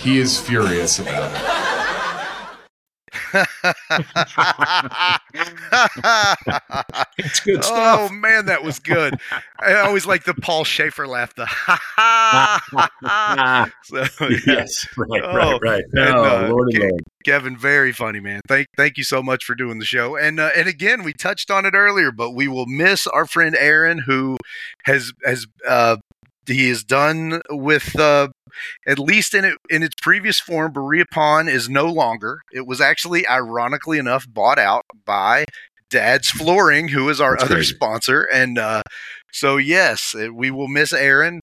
[0.00, 1.45] He is furious about it.
[7.18, 8.10] It's good stuff.
[8.10, 9.18] oh man, that was good.
[9.58, 11.34] I always like the Paul Shaffer laugh.
[11.34, 13.70] The ha ha.
[13.84, 14.38] So yeah.
[14.46, 15.84] Yes, right, Oh, right, right.
[15.94, 17.00] and, oh, uh, Lordy Ke- Lord.
[17.24, 18.40] Kevin, very funny man.
[18.48, 20.16] Thank thank you so much for doing the show.
[20.16, 23.56] And uh, and again, we touched on it earlier, but we will miss our friend
[23.58, 24.36] Aaron, who
[24.84, 25.96] has has uh,
[26.46, 28.28] he is done with uh,
[28.86, 30.72] at least in it in its previous form.
[30.72, 32.40] Berea Pawn is no longer.
[32.52, 35.46] It was actually, ironically enough, bought out by
[35.90, 37.74] Dad's Flooring, who is our That's other crazy.
[37.74, 38.22] sponsor.
[38.32, 38.82] And uh,
[39.32, 41.42] so, yes, uh, we will miss Aaron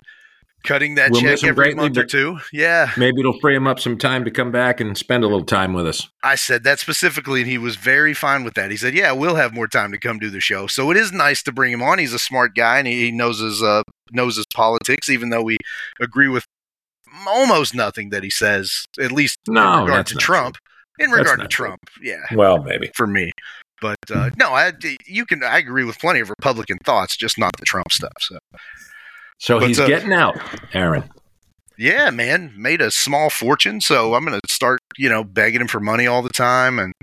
[0.64, 2.40] cutting that We'll check every greatly, month or two.
[2.52, 2.92] Yeah.
[2.98, 5.74] Maybe it'll free him up some time to come back and spend a little time
[5.74, 6.10] with us.
[6.24, 8.72] I said that specifically, and he was very fine with that.
[8.72, 11.12] He said, "Yeah, we'll have more time to come do the show." So it is
[11.12, 12.00] nice to bring him on.
[12.00, 15.10] He's a smart guy, and he, he knows his uh, knows his politics.
[15.10, 15.58] Even though we
[16.00, 16.46] agree with
[17.28, 20.58] almost nothing that he says, at least No, in regard to Trump.
[21.00, 21.68] In regard to not true.
[21.68, 22.92] Trump, yeah, Well, maybe.
[22.96, 23.32] for me.
[23.82, 24.72] But uh, no, I
[25.08, 28.14] you can I agree with plenty of Republican thoughts, just not the Trump stuff.
[28.20, 28.38] So
[29.40, 30.38] So But, he's uh, getting out,
[30.74, 31.10] Aaron.
[31.78, 33.82] yeah, man, made a small fortune.
[33.82, 36.94] So I'm gonna start, you know, begging him for money all the time, and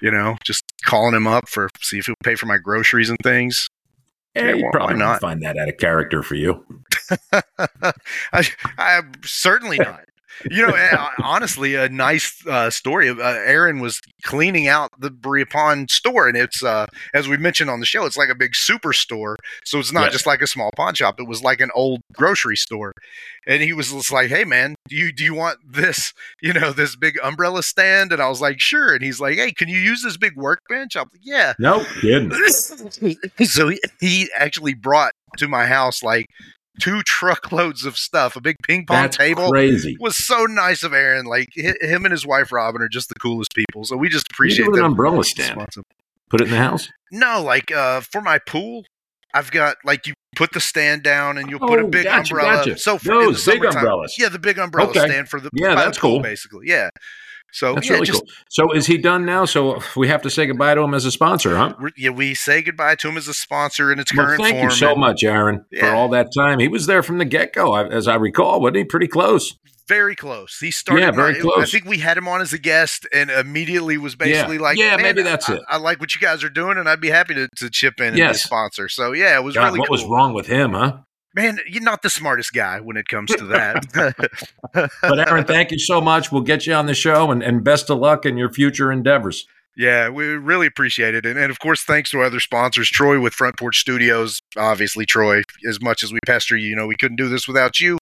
[0.00, 3.18] you know, just calling him up for see if he'll pay for my groceries and
[3.22, 3.68] things.
[4.34, 5.20] Yeah, Yeah, you why- probably not not?
[5.20, 6.64] find that out of character for you.
[8.32, 8.46] I,
[8.78, 10.04] I certainly not.
[10.50, 13.10] You know, eh, honestly, a nice uh, story.
[13.10, 17.68] Uh, Aaron was cleaning out the Berea Pawn store, and it's uh, as we mentioned
[17.68, 19.36] on the show, it's like a big superstore.
[19.64, 20.12] So it's not Yes.
[20.14, 22.92] just like a small pawn shop; it was like an old grocery store.
[23.46, 26.14] And he was just like, "Hey, man, do you do you want this?
[26.40, 29.52] You know, this big umbrella stand?" And I was like, "Sure." And he's like, "Hey,
[29.52, 32.32] can you use this big workbench?" I'm like, "Yeah." No kidding.
[33.44, 36.26] so he, he actually brought to my house like
[36.80, 39.50] two truckloads of stuff, a big ping pong That's table.
[39.50, 39.96] crazy.
[40.00, 41.26] Was so nice of Aaron.
[41.26, 43.84] Like him and his wife Robin are just the coolest people.
[43.84, 45.60] So we just You appreciate an umbrella stand.
[46.30, 46.88] Put it in the house.
[47.10, 48.84] No, like uh, for my pool,
[49.34, 52.32] I've got like you put the stand down and you'll put a Oh, big gotcha,
[52.34, 52.56] umbrella.
[52.64, 52.78] gotcha.
[52.78, 54.16] So for Those big umbrellas.
[54.18, 55.00] Yeah, the big umbrella Okay.
[55.06, 56.20] stand for the Yeah, by the that's pool, cool.
[56.20, 56.68] basically.
[56.68, 56.88] Yeah.
[57.52, 58.32] So That's yeah, really just cool.
[58.48, 59.44] So is he done now?
[59.44, 61.74] So we have to say goodbye to him as a sponsor, huh?
[61.96, 64.60] yeah, we say goodbye to him as a sponsor in its Well, current thank form.
[64.70, 66.58] Thank you so and- much, Aaron, for all that time.
[66.58, 68.84] He was there from the get go, as I recall, wasn't he?
[68.84, 69.54] Pretty close.
[69.88, 70.56] very close.
[70.58, 71.02] He started.
[71.02, 74.14] Yeah, very I- I think we had him on as a guest, and immediately was
[74.14, 75.60] basically like, Yeah, maybe that's it.
[75.68, 78.36] I, like what you guys are doing and I'd be happy to chip in as
[78.36, 78.88] a sponsor.
[78.88, 79.88] So yeah, it." I like
[81.34, 81.72] what you guys are doing, and I'd be happy to, to chip in and be
[81.72, 81.72] a Yes.
[81.72, 81.72] sponsor." So yeah, it was God, really what cool.
[81.72, 81.72] was wrong with him, huh?
[81.72, 83.84] Man, you're not the smartest guy when it comes to that.
[85.02, 86.30] But Aaron, thank you so much.
[86.32, 89.46] We'll get you on the show, and, and best of luck in your future endeavors.
[89.74, 91.24] Yeah, we really appreciate it.
[91.24, 94.42] And, and of course, thanks to our other sponsors, Troy with Front Porch Studios.
[94.56, 97.80] Obviously, Troy, as much as we pester you, you know, we couldn't do this without
[97.80, 97.96] you.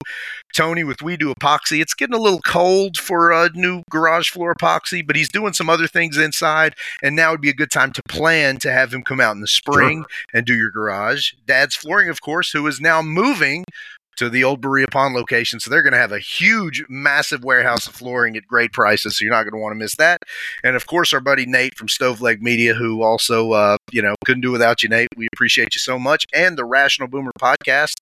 [0.52, 1.80] Tony with We Do Epoxy.
[1.80, 5.70] It's getting a little cold for a new garage floor epoxy, but he's doing some
[5.70, 6.74] other things inside.
[7.04, 9.40] And now would be a good time to plan to have him come out in
[9.40, 10.04] the spring
[10.34, 11.34] and do your garage.
[11.46, 13.64] Dad's Flooring, of course, who is now moving
[14.20, 15.60] to the old Berea Pawn location.
[15.60, 19.16] So they're going to have a huge, massive warehouse of flooring at great prices.
[19.16, 20.18] So you're not going to want to miss that.
[20.62, 24.42] And of course, our buddy Nate from Stoveleg Media, who also, uh, you know, couldn't
[24.42, 25.08] do without you, Nate.
[25.16, 26.26] We appreciate you so much.
[26.34, 27.94] And the Rational Boomer podcast.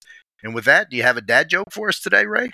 [0.43, 2.51] And with that, do you have a dad joke for us today, Ray?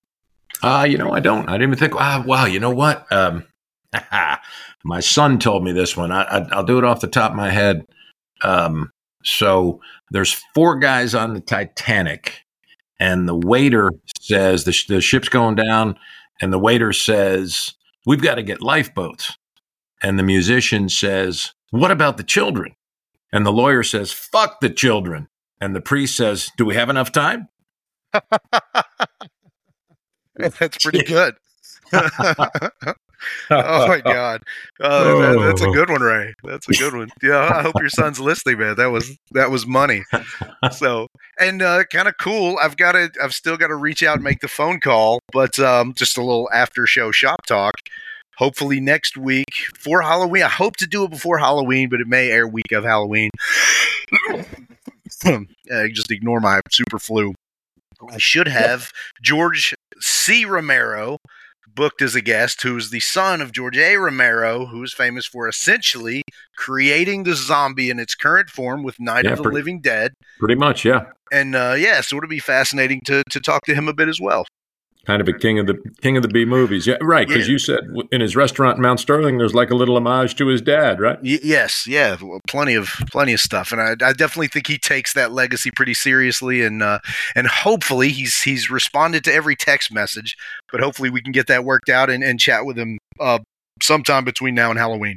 [0.63, 1.49] Uh, you know, I don't.
[1.49, 1.95] I didn't even think.
[1.97, 3.11] Ah, wow, you know what?
[3.11, 3.45] Um,
[4.85, 6.13] my son told me this one.
[6.13, 7.87] I, I, I'll do it off the top of my head.
[8.43, 8.91] Um,
[9.25, 12.44] so there's four guys on the Titanic,
[12.99, 13.91] and the waiter
[14.21, 15.97] says the, sh- the ship's going down,
[16.41, 17.75] and the waiter says
[18.07, 19.37] we've got to get lifeboats,
[20.03, 22.75] and the musician says, "What about the children?"
[23.33, 25.29] And the lawyer says, "Fuck the children,"
[25.61, 27.49] and the priest says, "Do we have enough time?"
[30.37, 31.35] That's pretty good.
[33.51, 34.43] oh my god,
[34.81, 36.35] uh, that- that's a good one, Ray.
[36.45, 37.09] That's a good one.
[37.23, 38.77] Yeah, I hope your son's listening, man.
[38.77, 40.03] That was that was money.
[40.73, 41.09] So
[41.39, 42.57] and uh, kind of cool.
[42.63, 43.11] I've got to.
[43.23, 46.23] I've still got to reach out and make the phone call, but um, just a
[46.23, 47.75] little after show shop talk.
[48.39, 50.43] Hopefully next week for Halloween.
[50.43, 53.31] I hope to do it before Halloween, but it may air week of Halloween.
[55.27, 55.39] uh,
[55.93, 57.35] just ignore my super flu.
[58.11, 58.91] I should have
[59.23, 60.45] George C.
[60.45, 61.19] Romero
[61.67, 63.97] booked as a guest, who's the son of George A.
[63.97, 66.23] Romero, who is famous for essentially
[66.57, 70.13] creating the zombie in its current form with Night Yeah, of the pretty- Living Dead.
[70.39, 71.07] Pretty much, yeah.
[71.33, 74.21] And uh, yeah, so it'll be fascinating to, to talk to him a bit as
[74.21, 74.45] well.
[75.07, 76.87] Kind of a king of the king of the B movies.
[76.87, 77.27] Yeah, right.
[77.29, 77.53] Because Yeah.
[77.53, 77.81] you said
[78.11, 81.19] in his restaurant in Mount Sterling, there's like a little homage to his dad, right?
[81.23, 84.79] Y- yes, yeah, well, plenty of plenty of stuff, and I, I definitely think he
[84.79, 86.99] takes that legacy pretty seriously, and uh,
[87.35, 90.37] and hopefully he's he's responded to every text message,
[90.73, 93.39] but hopefully we can get that worked out and, and chat with him uh,
[93.83, 95.17] sometime between now and Halloween.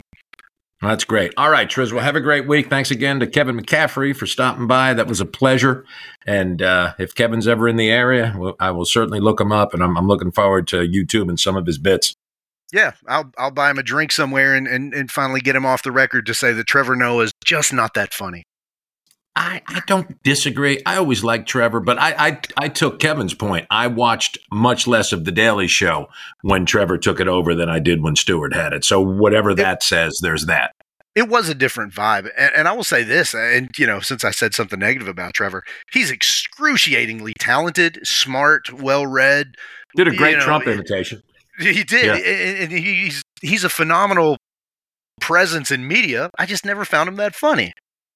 [0.81, 1.33] That's great.
[1.37, 1.91] All right, Triz.
[1.91, 2.69] Well, have a great week.
[2.69, 4.93] Thanks again to Kevin McCaffrey for stopping by.
[4.93, 5.85] That was a pleasure.
[6.27, 9.73] And uh, if Kevin's ever in the area, well, I will certainly look him up.
[9.73, 12.15] And I'm, I'm looking forward to YouTube and some of his bits.
[12.71, 15.83] Yeah, I'll I'll buy him a drink somewhere and, and, and finally get him off
[15.83, 18.43] the record to say that Trevor Noah is just not that funny.
[19.39, 20.81] I, I don't disagree.
[20.85, 23.67] I always liked Trevor, but I, I I took Kevin's point.
[23.69, 26.07] I watched much less of the Daily Show
[26.41, 28.83] when Trevor took it over than I did when Stewart had it.
[28.83, 30.71] So whatever that says, there's that.
[31.15, 32.29] it was a different vibe.
[32.37, 35.33] And, and I will say this, and you know, since I said something negative about
[35.33, 39.47] Trevor, he's excruciatingly talented, smart, well read.
[39.95, 41.21] Did a great You know, Trump eh, imitation.
[41.59, 42.63] He did, Yeah.
[42.63, 44.37] and he's he's a phenomenal
[45.21, 46.29] presence in media.
[46.39, 47.73] I just never found him that funny.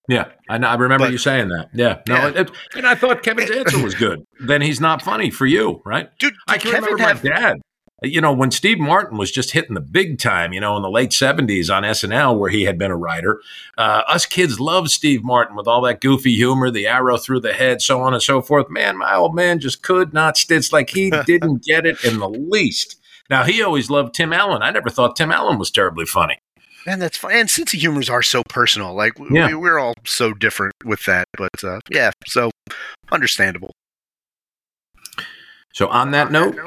[0.10, 1.70] Yeah, I, know, I remember But- you saying that.
[1.74, 2.28] Yeah, no, Yeah.
[2.30, 4.26] It, it- and I thought Kevin's answer was good.
[4.39, 6.10] Then he's not funny for you, right?
[6.20, 7.62] Dude, I can Kevin remember have my dad.
[8.04, 10.89] You know, when Steve Martin was just hitting the big time, you know, in the
[10.89, 13.39] late seventies on SNL, where he had been a writer,
[13.78, 17.54] uh, us kids loved Steve Martin with all that goofy humor, the arrow through the
[17.54, 18.72] head, so on and so forth.
[18.72, 22.28] Man, my old man just could not stitch like he didn't get it in the
[22.28, 22.99] least.
[23.30, 24.64] Now he always loved Tim Allen.
[24.64, 26.39] I never thought Tim Allen was terribly funny.
[26.86, 27.36] Man, that's fine.
[27.36, 28.94] And sense of humors are so personal.
[28.94, 29.48] Like Yeah.
[29.48, 31.28] we, we're all so different with that.
[31.38, 32.52] But uh, yeah, so
[33.12, 33.72] understandable.
[35.74, 36.58] So on that note,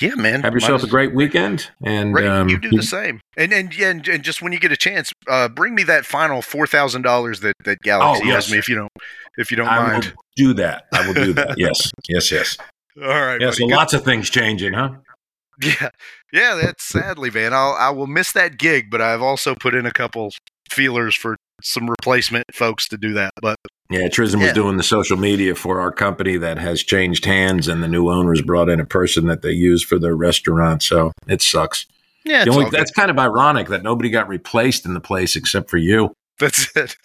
[0.00, 0.42] Yeah, man.
[0.42, 3.90] have yourself a great weekend, and Right, um, you do the same, and and yeah,
[3.90, 7.02] and, and just when you get a chance, uh, bring me that final four thousand
[7.02, 8.46] dollars that that Galaxy Oh, yes.
[8.46, 8.92] owes me if you don't
[9.36, 10.14] if you don't I will mind.
[10.36, 10.84] do that.
[10.92, 11.56] I will do that.
[11.58, 12.58] yes, yes, yes.
[13.02, 14.90] All right, Yeah, so lots of things changing, huh?
[15.62, 15.90] yeah,
[16.32, 16.58] yeah.
[16.60, 17.52] That's sadly, man.
[17.52, 20.32] I'll I will miss that gig, but I've also put in a couple
[20.70, 23.32] feelers for some replacement folks to do that.
[23.40, 23.56] But
[23.90, 27.82] Yeah, Tristan was doing the social media for our company that has changed hands, and
[27.82, 30.82] the new owners brought in a person that they use for their restaurant.
[30.82, 31.86] So it sucks.
[32.24, 35.70] yeah, it's only, that's kind of ironic that nobody got replaced in the place except
[35.70, 36.14] for you.
[36.38, 36.96] That's it.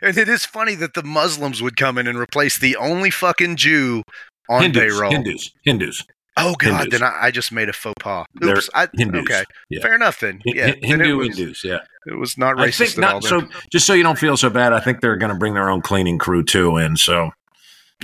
[0.00, 3.56] And it is funny that the Muslims would come in and replace the only fucking
[3.56, 4.04] Jew
[4.48, 5.10] on Hindus, payroll.
[5.10, 6.04] Hindus, Hindus,
[6.38, 7.00] Oh God, Hindus.
[7.00, 8.26] then I, I just made a faux pas.
[8.44, 8.70] Oops.
[8.74, 9.22] I, Hindus.
[9.22, 9.80] Okay, Yeah.
[9.82, 10.40] fair enough then.
[10.44, 11.64] Yeah, then Hindu was, Hindus.
[11.64, 13.20] Yeah, It was not I racist think at all.
[13.20, 13.22] not.
[13.30, 13.50] Then.
[13.52, 15.68] So just so you don't feel so bad, I think they're going to bring their
[15.70, 16.96] own cleaning crew too in.
[16.96, 17.30] So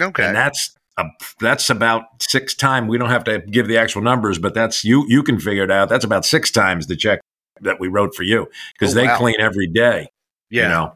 [0.00, 1.04] okay, and that's a,
[1.40, 2.88] that's about six times.
[2.88, 5.04] We don't have to give the actual numbers, but that's you.
[5.08, 5.88] You can figure it out.
[5.88, 7.20] That's about six times the check
[7.60, 9.16] that we wrote for you because Oh, they wow.
[9.18, 10.08] clean every day.
[10.50, 10.62] yeah.
[10.64, 10.94] You know,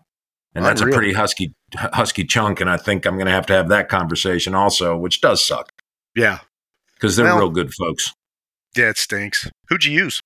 [0.55, 2.61] and that's a pretty husky husky chunk.
[2.61, 5.71] And I think I'm going to have to have that conversation also, which does suck
[6.17, 6.39] yeah,
[6.99, 8.13] because they're Well- real good folks.
[8.77, 9.51] yeah, it stinks.
[9.69, 10.21] Who'd you use?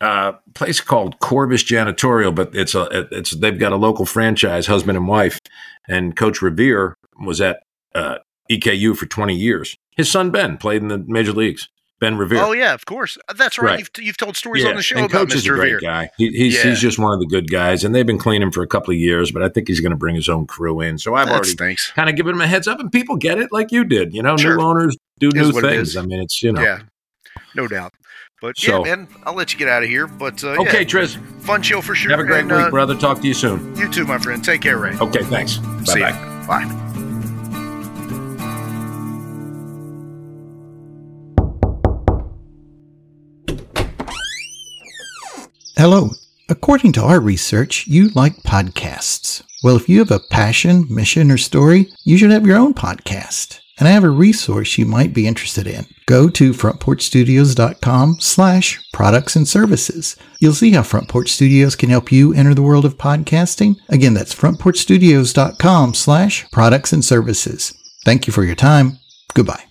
[0.00, 4.96] Uh, place called Corvus Janitorial, but it's a it's they've got a local franchise, husband
[4.96, 5.40] and wife,
[5.88, 7.62] and Coach Revere was at
[7.96, 9.76] uh, EKU for 20 years.
[9.96, 11.68] His son Ben played in the major leagues.
[12.00, 12.38] Ben Revere.
[12.38, 13.18] Oh yeah, of course.
[13.34, 13.70] That's right.
[13.70, 13.78] Right.
[13.80, 15.54] You've, you've told stories on the show and about Coach is a Mr.
[15.56, 15.80] great Revere.
[15.80, 16.10] guy.
[16.16, 16.70] He, he's Yeah.
[16.70, 19.00] he's just one of the good guys, and they've been cleaning for a couple of
[19.00, 19.32] years.
[19.32, 20.98] But I think he's going to bring his own crew in.
[20.98, 23.48] So I've That already kind of given him a heads up, and people get it
[23.50, 24.14] like you did.
[24.14, 24.56] You know, Sure.
[24.58, 25.96] new owners do Is new what it things.
[25.96, 26.62] I mean, it's you know.
[26.62, 26.80] Yeah,
[27.54, 27.92] no doubt.
[28.40, 30.06] But So- yeah, man, I'll let you get out of here.
[30.06, 31.18] But uh, Okay, yeah, Tris.
[31.40, 32.10] fun show for sure.
[32.12, 32.94] Have a great and, week, uh, brother.
[32.94, 33.74] Talk to you soon.
[33.76, 34.44] You too, my friend.
[34.44, 34.96] Take care, Ray.
[35.00, 35.54] Okay, thanks.
[35.84, 36.46] See Bye ya.
[36.46, 36.64] bye.
[36.64, 36.84] Bye.
[45.76, 46.10] Hello.
[46.48, 49.42] According to our research, you like podcasts.
[49.62, 53.60] Well, if you have a passion, mission, or story, you should have your own podcast.
[53.78, 55.86] And I have a resource you might be interested in.
[56.06, 60.16] Go to frontporchstudios.com slash products and services.
[60.40, 63.76] You'll see how Front Porch Studios can help you enter the world of podcasting.
[63.88, 67.74] Again, that's frontporchstudios.com slash products and services.
[68.04, 68.98] Thank you for your time.
[69.34, 69.64] Goodbye.